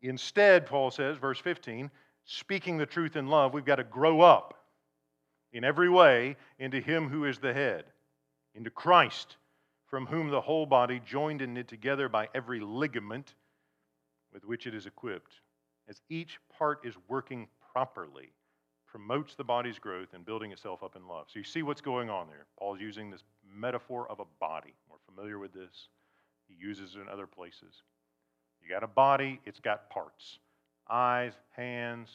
Instead, 0.00 0.66
Paul 0.66 0.90
says, 0.90 1.16
verse 1.18 1.38
15, 1.38 1.90
speaking 2.24 2.78
the 2.78 2.86
truth 2.86 3.16
in 3.16 3.26
love, 3.26 3.52
we've 3.54 3.64
got 3.64 3.76
to 3.76 3.84
grow 3.84 4.20
up 4.20 4.54
in 5.52 5.64
every 5.64 5.88
way 5.88 6.36
into 6.58 6.80
Him 6.80 7.08
who 7.08 7.24
is 7.24 7.38
the 7.38 7.52
head, 7.52 7.84
into 8.54 8.70
Christ, 8.70 9.36
from 9.86 10.06
whom 10.06 10.30
the 10.30 10.40
whole 10.40 10.66
body, 10.66 11.00
joined 11.04 11.42
and 11.42 11.54
knit 11.54 11.68
together 11.68 12.08
by 12.08 12.28
every 12.34 12.60
ligament 12.60 13.34
with 14.32 14.44
which 14.44 14.66
it 14.66 14.74
is 14.74 14.86
equipped, 14.86 15.34
as 15.88 16.00
each 16.08 16.38
part 16.56 16.80
is 16.84 16.94
working 17.08 17.48
properly, 17.72 18.32
promotes 18.86 19.34
the 19.34 19.44
body's 19.44 19.78
growth 19.78 20.08
and 20.14 20.24
building 20.24 20.52
itself 20.52 20.82
up 20.82 20.96
in 20.96 21.06
love. 21.06 21.26
So 21.28 21.38
you 21.38 21.44
see 21.44 21.62
what's 21.62 21.80
going 21.80 22.08
on 22.08 22.28
there. 22.28 22.46
Paul's 22.58 22.80
using 22.80 23.10
this 23.10 23.24
metaphor 23.54 24.06
of 24.10 24.20
a 24.20 24.24
body. 24.40 24.74
We're 24.88 24.96
familiar 25.14 25.38
with 25.38 25.52
this. 25.52 25.88
He 26.48 26.54
uses 26.58 26.94
it 26.94 27.00
in 27.00 27.08
other 27.08 27.26
places. 27.26 27.82
You 28.62 28.70
got 28.70 28.84
a 28.84 28.88
body, 28.88 29.40
it's 29.44 29.60
got 29.60 29.90
parts 29.90 30.38
eyes, 30.92 31.32
hands, 31.56 32.10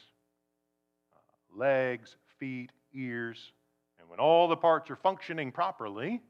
uh, 1.13 1.59
legs, 1.59 2.15
feet, 2.39 2.71
ears. 2.93 3.51
And 3.99 4.07
when 4.07 4.19
all 4.19 4.47
the 4.47 4.55
parts 4.55 4.89
are 4.91 4.95
functioning 4.95 5.51
properly, 5.51 6.21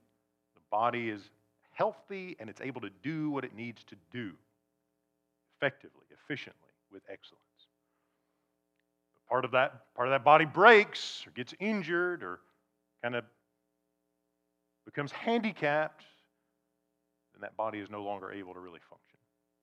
the 0.56 0.62
body 0.72 1.10
is 1.10 1.30
healthy 1.74 2.36
and 2.40 2.50
it's 2.50 2.62
able 2.62 2.82
to 2.82 2.90
do 3.04 3.30
what 3.30 3.44
it 3.44 3.54
needs 3.54 3.84
to 3.84 3.96
do 4.12 4.32
effectively, 5.58 6.06
efficiently, 6.12 6.72
with 6.92 7.04
excellence. 7.12 7.44
But 9.14 9.28
part 9.30 9.46
of 9.46 9.52
that 9.52 9.94
part 9.96 10.08
of 10.08 10.14
that 10.14 10.24
body 10.24 10.46
breaks 10.46 11.24
or 11.28 11.32
gets 11.32 11.54
injured 11.60 12.24
or 12.24 12.40
kind 13.04 13.16
of 13.16 13.26
becomes 14.86 15.12
handicapped, 15.12 16.06
then 17.34 17.42
that 17.42 17.58
body 17.58 17.80
is 17.80 17.90
no 17.90 18.04
longer 18.04 18.32
able 18.32 18.54
to 18.54 18.60
really 18.60 18.80
function. 18.90 19.20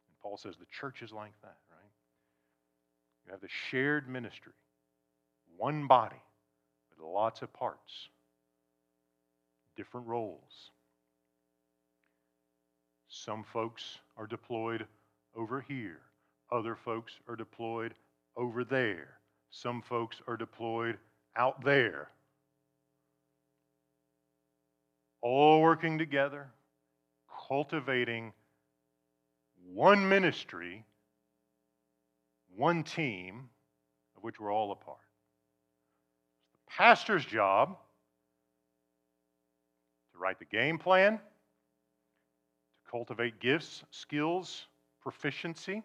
And 0.09 0.18
Paul 0.22 0.37
says 0.37 0.57
the 0.59 0.66
church 0.66 1.03
is 1.03 1.12
like 1.12 1.32
that. 1.43 1.57
You 3.27 3.33
have 3.33 3.41
the 3.41 3.49
shared 3.70 4.09
ministry, 4.09 4.53
one 5.57 5.87
body 5.87 6.20
with 6.91 7.07
lots 7.07 7.43
of 7.43 7.53
parts, 7.53 8.09
different 9.77 10.07
roles. 10.07 10.70
Some 13.09 13.45
folks 13.45 13.99
are 14.16 14.27
deployed 14.27 14.87
over 15.37 15.61
here, 15.61 16.01
other 16.53 16.77
folks 16.77 17.12
are 17.29 17.37
deployed 17.37 17.95
over 18.37 18.64
there, 18.64 19.18
some 19.51 19.81
folks 19.83 20.20
are 20.27 20.37
deployed 20.37 20.99
out 21.37 21.64
there. 21.64 22.09
All 25.22 25.62
working 25.62 25.97
together, 25.97 26.49
cultivating 27.49 28.33
one 29.72 30.07
ministry 30.07 30.85
one 32.57 32.83
team 32.83 33.49
of 34.17 34.23
which 34.23 34.39
we're 34.41 34.53
all 34.53 34.73
a 34.73 34.77
part. 34.77 34.99
It's 36.45 36.53
the 36.53 36.59
pastor's 36.77 37.25
job 37.25 37.77
to 40.13 40.19
write 40.19 40.39
the 40.39 40.45
game 40.45 40.79
plan, 40.79 41.19
to 41.19 42.91
cultivate 42.91 43.41
gifts, 43.41 43.83
skills, 43.91 44.67
proficiency, 45.03 45.83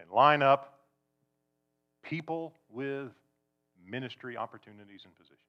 and 0.00 0.10
line 0.10 0.42
up 0.42 0.80
people 2.02 2.54
with 2.70 3.10
ministry 3.86 4.36
opportunities 4.36 5.02
and 5.04 5.14
positions. 5.14 5.40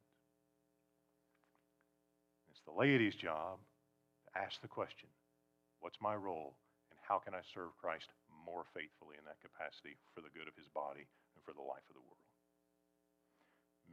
It's 2.50 2.62
the 2.66 2.72
laity's 2.72 3.16
job 3.16 3.60
to 4.26 4.42
ask 4.42 4.62
the 4.62 4.68
question 4.68 5.10
what's 5.80 5.98
my 6.02 6.16
role, 6.16 6.56
and 6.90 7.00
how 7.08 7.20
can 7.20 7.34
I 7.34 7.42
serve 7.54 7.70
Christ 7.80 8.08
more 8.46 8.64
faithfully 8.74 9.18
in 9.18 9.26
that 9.26 9.41
capacity 9.41 9.98
for 10.14 10.22
the 10.22 10.30
good 10.30 10.48
of 10.48 10.56
his 10.56 10.70
body 10.70 11.04
and 11.36 11.41
for 11.43 11.54
the 11.54 11.66
life 11.66 11.84
of 11.89 11.96
the 11.96 12.06
world? 12.06 12.22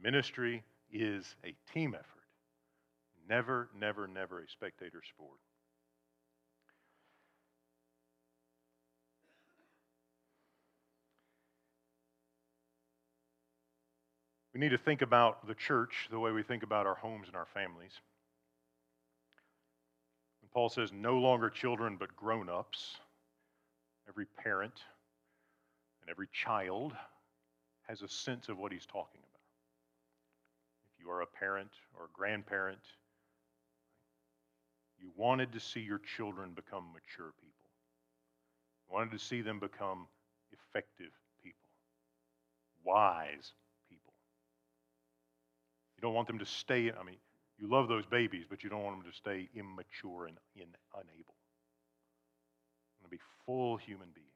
Ministry 0.01 0.63
is 0.91 1.35
a 1.43 1.55
team 1.73 1.95
effort. 1.97 2.27
Never, 3.27 3.69
never, 3.79 4.07
never 4.07 4.41
a 4.41 4.49
spectator 4.49 5.01
sport. 5.01 5.39
We 14.53 14.59
need 14.59 14.69
to 14.69 14.77
think 14.77 15.01
about 15.01 15.47
the 15.47 15.55
church 15.55 16.07
the 16.11 16.19
way 16.19 16.31
we 16.31 16.43
think 16.43 16.61
about 16.61 16.85
our 16.85 16.95
homes 16.95 17.27
and 17.27 17.35
our 17.35 17.47
families. 17.53 17.91
When 20.41 20.49
Paul 20.53 20.69
says, 20.69 20.91
no 20.93 21.17
longer 21.17 21.49
children, 21.49 21.97
but 21.99 22.15
grown 22.15 22.49
ups, 22.49 22.97
every 24.07 24.25
parent 24.25 24.81
and 26.01 26.09
every 26.09 26.27
child 26.31 26.93
has 27.87 28.01
a 28.01 28.07
sense 28.07 28.49
of 28.49 28.57
what 28.57 28.71
he's 28.71 28.85
talking 28.85 29.21
about. 29.21 29.41
If 30.93 31.03
you 31.03 31.11
are 31.11 31.21
a 31.21 31.25
parent 31.25 31.71
or 31.97 32.05
a 32.05 32.09
grandparent, 32.13 32.79
you 34.99 35.11
wanted 35.17 35.51
to 35.53 35.59
see 35.59 35.81
your 35.81 35.99
children 36.15 36.51
become 36.55 36.85
mature 36.93 37.33
people. 37.41 37.69
You 38.87 38.95
wanted 38.95 39.11
to 39.11 39.19
see 39.19 39.41
them 39.41 39.59
become 39.59 40.07
effective 40.51 41.11
people, 41.43 41.67
wise 42.83 43.51
people. 43.89 44.13
You 45.97 46.01
don't 46.01 46.13
want 46.13 46.27
them 46.27 46.39
to 46.39 46.45
stay, 46.45 46.91
I 46.91 47.03
mean, 47.03 47.17
you 47.59 47.67
love 47.67 47.87
those 47.87 48.05
babies, 48.05 48.45
but 48.49 48.63
you 48.63 48.69
don't 48.69 48.83
want 48.83 49.03
them 49.03 49.11
to 49.11 49.17
stay 49.17 49.49
immature 49.55 50.27
and 50.27 50.37
in, 50.55 50.67
unable. 50.93 51.32
Full 53.45 53.77
human 53.77 54.09
beings. 54.13 54.27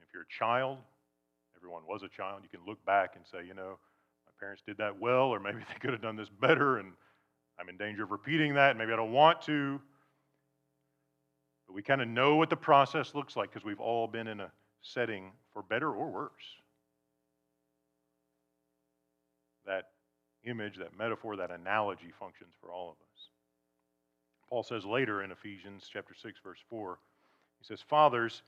If 0.00 0.08
you're 0.12 0.22
a 0.22 0.38
child, 0.38 0.78
everyone 1.56 1.82
was 1.86 2.02
a 2.02 2.08
child, 2.08 2.40
you 2.42 2.48
can 2.48 2.66
look 2.66 2.84
back 2.84 3.12
and 3.16 3.24
say, 3.26 3.46
you 3.46 3.54
know, 3.54 3.78
my 4.26 4.32
parents 4.40 4.62
did 4.66 4.78
that 4.78 4.98
well, 5.00 5.24
or 5.24 5.40
maybe 5.40 5.58
they 5.68 5.78
could 5.80 5.90
have 5.90 6.02
done 6.02 6.16
this 6.16 6.28
better, 6.28 6.78
and 6.78 6.92
I'm 7.58 7.68
in 7.68 7.76
danger 7.76 8.04
of 8.04 8.10
repeating 8.10 8.54
that. 8.54 8.70
and 8.70 8.78
Maybe 8.78 8.92
I 8.92 8.96
don't 8.96 9.12
want 9.12 9.42
to. 9.42 9.80
But 11.66 11.74
we 11.74 11.82
kind 11.82 12.00
of 12.00 12.08
know 12.08 12.36
what 12.36 12.48
the 12.48 12.56
process 12.56 13.14
looks 13.14 13.36
like 13.36 13.50
because 13.52 13.64
we've 13.64 13.80
all 13.80 14.06
been 14.06 14.26
in 14.26 14.40
a 14.40 14.50
setting 14.80 15.32
for 15.52 15.62
better 15.62 15.90
or 15.90 16.10
worse. 16.10 16.30
That 19.66 19.90
image, 20.44 20.78
that 20.78 20.96
metaphor, 20.96 21.36
that 21.36 21.50
analogy 21.50 22.10
functions 22.18 22.54
for 22.60 22.70
all 22.70 22.90
of 22.90 22.96
us. 22.96 23.28
Paul 24.48 24.62
says 24.62 24.86
later 24.86 25.22
in 25.22 25.30
Ephesians 25.30 25.90
chapter 25.92 26.14
6 26.14 26.40
verse 26.42 26.58
4, 26.70 26.98
he 27.58 27.64
says, 27.64 27.80
"Fathers, 27.80 28.42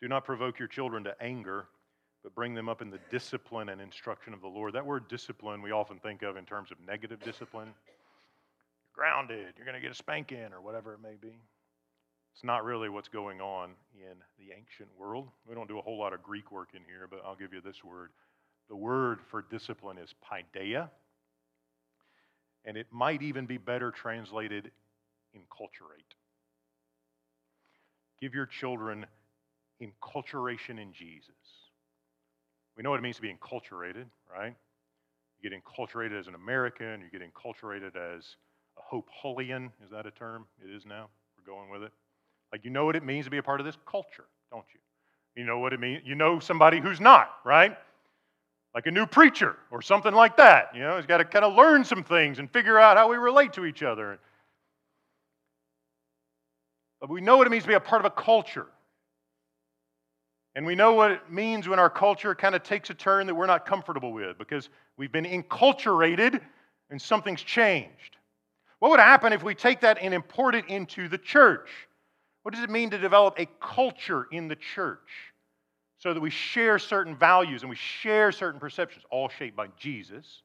do 0.00 0.08
not 0.08 0.24
provoke 0.24 0.58
your 0.58 0.68
children 0.68 1.04
to 1.04 1.22
anger, 1.22 1.68
but 2.22 2.34
bring 2.34 2.54
them 2.54 2.68
up 2.68 2.82
in 2.82 2.90
the 2.90 3.00
discipline 3.10 3.68
and 3.68 3.80
instruction 3.80 4.32
of 4.34 4.40
the 4.40 4.48
Lord." 4.48 4.72
That 4.74 4.86
word 4.86 5.08
discipline 5.08 5.62
we 5.62 5.72
often 5.72 5.98
think 5.98 6.22
of 6.22 6.36
in 6.36 6.46
terms 6.46 6.70
of 6.70 6.80
negative 6.80 7.20
discipline 7.20 7.68
You're 7.68 7.94
grounded, 8.94 9.54
you're 9.56 9.66
going 9.66 9.74
to 9.74 9.80
get 9.80 9.90
a 9.90 9.94
spanking, 9.94 10.52
or 10.52 10.60
whatever 10.60 10.94
it 10.94 11.00
may 11.00 11.16
be. 11.20 11.34
It's 12.34 12.44
not 12.44 12.64
really 12.64 12.88
what's 12.88 13.08
going 13.08 13.40
on 13.40 13.70
in 13.94 14.16
the 14.38 14.54
ancient 14.56 14.88
world. 14.98 15.28
We 15.46 15.54
don't 15.54 15.68
do 15.68 15.78
a 15.78 15.82
whole 15.82 15.98
lot 15.98 16.12
of 16.12 16.22
Greek 16.22 16.50
work 16.50 16.70
in 16.74 16.82
here, 16.84 17.06
but 17.10 17.20
I'll 17.24 17.36
give 17.36 17.52
you 17.52 17.60
this 17.60 17.84
word. 17.84 18.10
The 18.68 18.76
word 18.76 19.20
for 19.30 19.42
discipline 19.42 19.98
is 19.98 20.14
paideia, 20.24 20.90
and 22.64 22.76
it 22.76 22.86
might 22.90 23.22
even 23.22 23.44
be 23.44 23.58
better 23.58 23.90
translated 23.90 24.70
enculturate. 25.36 26.14
Give 28.22 28.34
your 28.34 28.46
children 28.46 29.04
enculturation 29.82 30.80
in 30.80 30.92
Jesus. 30.92 31.34
We 32.76 32.84
know 32.84 32.90
what 32.90 33.00
it 33.00 33.02
means 33.02 33.16
to 33.16 33.22
be 33.22 33.34
enculturated, 33.34 34.04
right? 34.32 34.54
You 35.40 35.50
get 35.50 35.58
enculturated 35.60 36.16
as 36.16 36.28
an 36.28 36.36
American, 36.36 37.00
you 37.00 37.10
get 37.10 37.20
enculturated 37.20 37.96
as 37.96 38.36
a 38.78 38.80
Hope 38.80 39.08
Hullian. 39.24 39.70
Is 39.84 39.90
that 39.90 40.06
a 40.06 40.12
term? 40.12 40.46
It 40.64 40.72
is 40.72 40.86
now. 40.86 41.08
We're 41.36 41.52
going 41.52 41.68
with 41.68 41.82
it. 41.82 41.90
Like, 42.52 42.64
you 42.64 42.70
know 42.70 42.84
what 42.84 42.94
it 42.94 43.04
means 43.04 43.24
to 43.24 43.30
be 43.32 43.38
a 43.38 43.42
part 43.42 43.58
of 43.58 43.66
this 43.66 43.76
culture, 43.90 44.26
don't 44.52 44.66
you? 44.72 44.78
You 45.34 45.44
know 45.44 45.58
what 45.58 45.72
it 45.72 45.80
means. 45.80 46.02
You 46.04 46.14
know 46.14 46.38
somebody 46.38 46.78
who's 46.78 47.00
not, 47.00 47.28
right? 47.44 47.76
Like 48.72 48.86
a 48.86 48.92
new 48.92 49.04
preacher 49.04 49.56
or 49.72 49.82
something 49.82 50.14
like 50.14 50.36
that. 50.36 50.68
You 50.76 50.82
know, 50.82 50.96
he's 50.96 51.06
got 51.06 51.18
to 51.18 51.24
kind 51.24 51.44
of 51.44 51.54
learn 51.54 51.84
some 51.84 52.04
things 52.04 52.38
and 52.38 52.48
figure 52.48 52.78
out 52.78 52.96
how 52.96 53.10
we 53.10 53.16
relate 53.16 53.52
to 53.54 53.64
each 53.64 53.82
other. 53.82 54.20
But 57.02 57.10
we 57.10 57.20
know 57.20 57.36
what 57.36 57.48
it 57.48 57.50
means 57.50 57.64
to 57.64 57.68
be 57.68 57.74
a 57.74 57.80
part 57.80 58.00
of 58.00 58.06
a 58.06 58.14
culture. 58.14 58.68
And 60.54 60.64
we 60.64 60.76
know 60.76 60.94
what 60.94 61.10
it 61.10 61.30
means 61.30 61.66
when 61.66 61.80
our 61.80 61.90
culture 61.90 62.32
kind 62.36 62.54
of 62.54 62.62
takes 62.62 62.90
a 62.90 62.94
turn 62.94 63.26
that 63.26 63.34
we're 63.34 63.46
not 63.46 63.66
comfortable 63.66 64.12
with 64.12 64.38
because 64.38 64.68
we've 64.96 65.10
been 65.10 65.24
enculturated 65.24 66.40
and 66.90 67.02
something's 67.02 67.42
changed. 67.42 68.18
What 68.78 68.92
would 68.92 69.00
happen 69.00 69.32
if 69.32 69.42
we 69.42 69.56
take 69.56 69.80
that 69.80 69.98
and 70.00 70.14
import 70.14 70.54
it 70.54 70.66
into 70.68 71.08
the 71.08 71.18
church? 71.18 71.68
What 72.44 72.54
does 72.54 72.62
it 72.62 72.70
mean 72.70 72.90
to 72.90 72.98
develop 72.98 73.34
a 73.36 73.48
culture 73.60 74.28
in 74.30 74.46
the 74.46 74.56
church 74.56 75.08
so 75.98 76.14
that 76.14 76.20
we 76.20 76.30
share 76.30 76.78
certain 76.78 77.16
values 77.16 77.62
and 77.62 77.70
we 77.70 77.76
share 77.76 78.30
certain 78.30 78.60
perceptions, 78.60 79.04
all 79.10 79.28
shaped 79.28 79.56
by 79.56 79.68
Jesus 79.76 80.42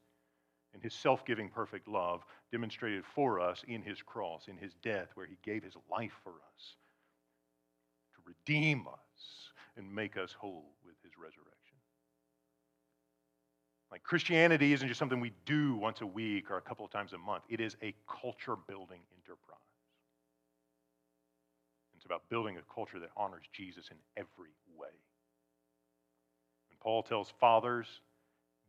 and 0.74 0.82
his 0.82 0.94
self 0.96 1.24
giving 1.24 1.50
perfect 1.50 1.88
love 1.88 2.24
demonstrated 2.52 3.04
for 3.16 3.40
us 3.40 3.64
in 3.68 3.82
his 3.82 4.02
cross, 4.02 4.48
in 4.48 4.58
his 4.58 4.74
death, 4.82 5.08
where 5.16 5.26
he 5.26 5.38
gave 5.44 5.64
his 5.64 5.76
life 5.92 6.14
for 6.24 6.32
us 6.32 6.76
to 8.14 8.22
redeem 8.26 8.88
us 8.88 9.52
and 9.76 9.94
make 9.94 10.18
us 10.18 10.36
whole 10.38 10.72
with 10.86 10.96
his 11.04 11.12
resurrection? 11.18 11.58
Like 13.92 14.04
Christianity 14.04 14.74
isn't 14.74 14.88
just 14.88 15.00
something 15.00 15.20
we 15.20 15.32
do 15.46 15.76
once 15.76 16.02
a 16.02 16.06
week 16.06 16.52
or 16.52 16.58
a 16.58 16.62
couple 16.62 16.86
of 16.86 16.92
times 16.92 17.14
a 17.14 17.18
month, 17.18 17.44
it 17.50 17.62
is 17.62 17.78
a 17.82 17.94
culture 18.08 18.56
building 18.68 19.00
enterprise. 19.16 19.58
It's 21.96 22.06
about 22.06 22.30
building 22.30 22.58
a 22.58 22.74
culture 22.74 23.00
that 23.00 23.10
honors 23.16 23.46
Jesus 23.54 23.90
in 23.90 23.98
every 24.16 24.52
way. 24.78 24.90
When 26.70 26.78
Paul 26.82 27.02
tells 27.02 27.34
fathers, 27.40 27.88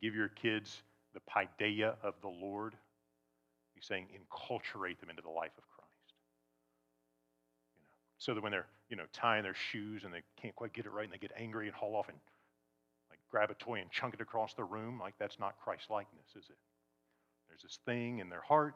give 0.00 0.14
your 0.14 0.28
kids 0.28 0.82
the 1.14 1.20
paideia 1.20 1.94
of 2.02 2.14
the 2.22 2.28
Lord, 2.28 2.74
he's 3.78 3.86
saying 3.86 4.06
enculturate 4.12 4.98
them 5.00 5.10
into 5.10 5.22
the 5.22 5.30
life 5.30 5.52
of 5.56 5.64
Christ. 5.68 6.12
You 7.72 7.80
know, 7.80 7.90
so 8.18 8.34
that 8.34 8.42
when 8.42 8.52
they're 8.52 8.66
you 8.88 8.96
know 8.96 9.04
tying 9.12 9.42
their 9.42 9.54
shoes 9.54 10.04
and 10.04 10.12
they 10.12 10.22
can't 10.40 10.54
quite 10.54 10.72
get 10.72 10.86
it 10.86 10.92
right 10.92 11.04
and 11.04 11.12
they 11.12 11.18
get 11.18 11.32
angry 11.36 11.66
and 11.66 11.76
haul 11.76 11.96
off 11.96 12.08
and 12.08 12.18
like 13.10 13.20
grab 13.30 13.50
a 13.50 13.54
toy 13.54 13.80
and 13.80 13.90
chunk 13.90 14.14
it 14.14 14.20
across 14.20 14.54
the 14.54 14.64
room. 14.64 14.98
Like 15.00 15.14
that's 15.18 15.38
not 15.38 15.54
Christ 15.62 15.90
likeness, 15.90 16.28
is 16.36 16.44
it? 16.50 16.58
There's 17.48 17.62
this 17.62 17.78
thing 17.86 18.18
in 18.18 18.28
their 18.28 18.42
heart, 18.42 18.74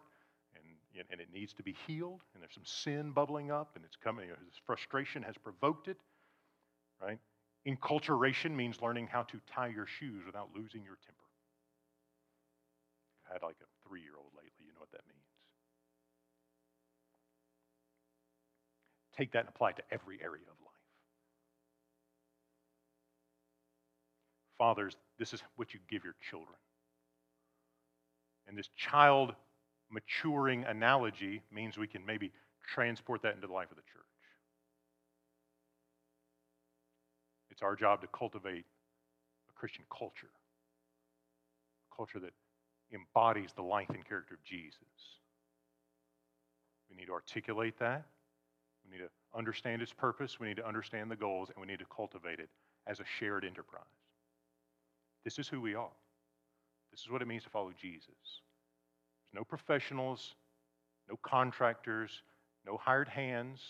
and, 0.57 1.05
and 1.11 1.20
it 1.20 1.28
needs 1.32 1.53
to 1.55 1.62
be 1.62 1.76
healed, 1.86 2.20
and 2.34 2.42
there's 2.42 2.55
some 2.55 2.64
sin 2.64 3.12
bubbling 3.12 3.50
up, 3.50 3.72
and 3.76 3.84
it's 3.84 3.96
coming. 3.96 4.26
You 4.26 4.32
know, 4.32 4.38
this 4.46 4.61
frustration 4.66 5.22
has 5.22 5.36
provoked 5.36 5.88
it, 5.88 5.98
right? 7.00 7.18
Enculturation 7.66 8.53
means 8.57 8.82
learning 8.82 9.09
how 9.12 9.22
to 9.24 9.40
tie 9.55 9.68
your 9.68 9.86
shoes 9.86 10.24
without 10.26 10.48
losing 10.55 10.82
your 10.82 10.96
temper. 11.05 11.18
I've 13.26 13.34
had 13.34 13.46
like 13.46 13.57
a 13.62 13.88
three 13.88 14.00
year 14.00 14.16
old 14.16 14.32
lately, 14.34 14.66
you 14.66 14.72
know 14.72 14.80
what 14.80 14.90
that 14.92 15.07
means. 15.07 15.22
Take 19.23 19.33
that 19.35 19.41
and 19.47 19.51
apply 19.51 19.70
it 19.70 19.77
to 19.77 19.83
every 19.93 20.18
area 20.20 20.43
of 20.43 20.57
life. 20.64 20.73
fathers, 24.59 24.97
this 25.16 25.33
is 25.33 25.41
what 25.55 25.73
you 25.73 25.79
give 25.89 26.03
your 26.03 26.16
children. 26.29 26.57
And 28.49 28.59
this 28.59 28.68
child 28.77 29.33
maturing 29.93 30.64
analogy 30.64 31.43
means 31.53 31.79
we 31.79 31.87
can 31.87 32.05
maybe 32.05 32.33
transport 32.66 33.23
that 33.23 33.37
into 33.37 33.47
the 33.47 33.53
life 33.53 33.70
of 33.70 33.77
the 33.77 33.83
church. 33.83 34.03
It's 37.53 37.62
our 37.62 37.77
job 37.77 38.01
to 38.01 38.09
cultivate 38.09 38.64
a 39.49 39.53
Christian 39.55 39.85
culture, 39.97 40.33
a 41.93 41.97
culture 41.97 42.18
that 42.18 42.33
embodies 42.93 43.51
the 43.55 43.62
life 43.62 43.91
and 43.91 44.05
character 44.05 44.35
of 44.35 44.43
Jesus. 44.43 44.81
We 46.91 46.97
need 46.97 47.07
to 47.07 47.12
articulate 47.12 47.79
that. 47.79 48.05
We 48.85 48.97
need 48.97 49.05
to 49.05 49.11
understand 49.37 49.83
its 49.83 49.93
purpose. 49.93 50.39
We 50.41 50.49
need 50.49 50.57
to 50.57 50.66
understand 50.66 51.11
the 51.11 51.16
goals, 51.16 51.51
and 51.51 51.61
we 51.61 51.66
need 51.66 51.78
to 51.78 51.87
cultivate 51.95 52.41
it 52.41 52.49
as 52.87 53.01
a 53.01 53.05
shared 53.18 53.45
enterprise. 53.45 53.85
This 55.24 55.39
is 55.39 55.49
who 55.49 55.61
we 55.61 55.74
are. 55.74 55.93
This 56.91 57.01
is 57.01 57.11
what 57.11 57.22
it 57.22 57.28
means 57.28 57.45
to 57.45 57.51
follow 57.51 57.72
Jesus. 57.80 58.07
There's 58.07 59.41
no 59.41 59.45
professionals, 59.45 60.35
no 61.09 61.16
contractors, 61.22 62.22
no 62.66 62.76
hired 62.76 63.09
hands, 63.09 63.61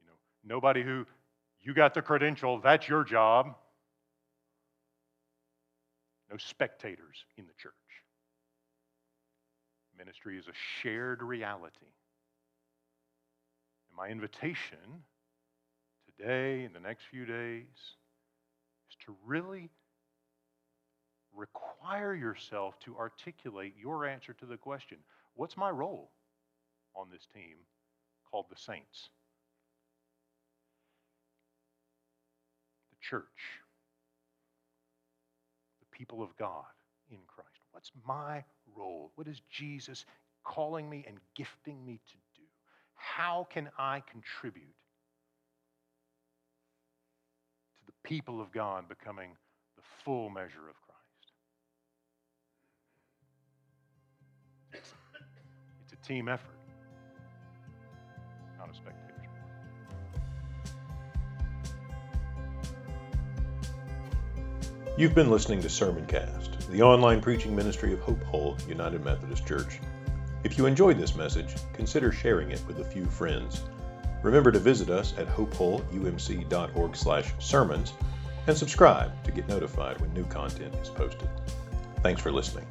You 0.00 0.06
know, 0.08 0.54
Nobody 0.56 0.82
who, 0.82 1.06
you 1.60 1.74
got 1.74 1.94
the 1.94 2.02
credential, 2.02 2.60
that's 2.60 2.88
your 2.88 3.04
job. 3.04 3.54
No 6.30 6.36
spectators 6.38 7.24
in 7.36 7.46
the 7.46 7.52
church. 7.58 7.72
Ministry 9.96 10.38
is 10.38 10.48
a 10.48 10.52
shared 10.82 11.22
reality. 11.22 11.93
And 13.94 13.96
my 13.96 14.08
invitation 14.08 14.78
today 16.18 16.64
and 16.64 16.74
the 16.74 16.80
next 16.80 17.04
few 17.10 17.24
days 17.24 17.66
is 18.90 18.96
to 19.06 19.14
really 19.24 19.70
require 21.34 22.14
yourself 22.14 22.78
to 22.80 22.96
articulate 22.96 23.74
your 23.80 24.06
answer 24.06 24.32
to 24.34 24.46
the 24.46 24.56
question 24.56 24.98
what's 25.34 25.56
my 25.56 25.70
role 25.70 26.10
on 26.96 27.08
this 27.10 27.26
team 27.34 27.56
called 28.30 28.46
the 28.50 28.56
saints? 28.56 29.10
The 32.90 32.96
church, 33.00 33.24
the 35.80 35.96
people 35.96 36.22
of 36.22 36.36
God 36.36 36.64
in 37.10 37.18
Christ. 37.26 37.50
What's 37.72 37.90
my 38.06 38.44
role? 38.76 39.10
What 39.16 39.28
is 39.28 39.40
Jesus 39.50 40.04
calling 40.44 40.88
me 40.88 41.04
and 41.06 41.18
gifting 41.34 41.84
me 41.84 42.00
to? 42.12 42.23
How 42.94 43.46
can 43.50 43.68
I 43.78 44.02
contribute 44.10 44.74
to 47.78 47.86
the 47.86 48.08
people 48.08 48.40
of 48.40 48.52
God 48.52 48.88
becoming 48.88 49.30
the 49.76 49.82
full 50.04 50.30
measure 50.30 50.68
of 50.68 50.76
Christ? 54.72 54.92
It's 55.82 55.92
a 55.92 56.06
team 56.06 56.28
effort, 56.28 56.56
not 58.58 58.70
a 58.70 58.74
spectator. 58.74 59.00
You've 64.96 65.14
been 65.14 65.30
listening 65.30 65.60
to 65.62 65.68
Sermoncast 65.68 66.54
the 66.70 66.82
online 66.82 67.20
preaching 67.20 67.54
ministry 67.54 67.92
of 67.92 68.00
Hope 68.00 68.22
Hull 68.24 68.56
United 68.68 69.04
Methodist 69.04 69.46
Church. 69.46 69.78
If 70.44 70.56
you 70.58 70.66
enjoyed 70.66 70.98
this 70.98 71.16
message, 71.16 71.54
consider 71.72 72.12
sharing 72.12 72.50
it 72.50 72.62
with 72.66 72.80
a 72.80 72.84
few 72.84 73.06
friends. 73.06 73.62
Remember 74.22 74.52
to 74.52 74.58
visit 74.58 74.90
us 74.90 75.14
at 75.16 75.26
hopehullumc.org/sermons 75.26 77.92
and 78.46 78.56
subscribe 78.56 79.24
to 79.24 79.32
get 79.32 79.48
notified 79.48 80.00
when 80.00 80.12
new 80.12 80.26
content 80.26 80.74
is 80.76 80.90
posted. 80.90 81.28
Thanks 82.02 82.20
for 82.20 82.30
listening. 82.30 82.66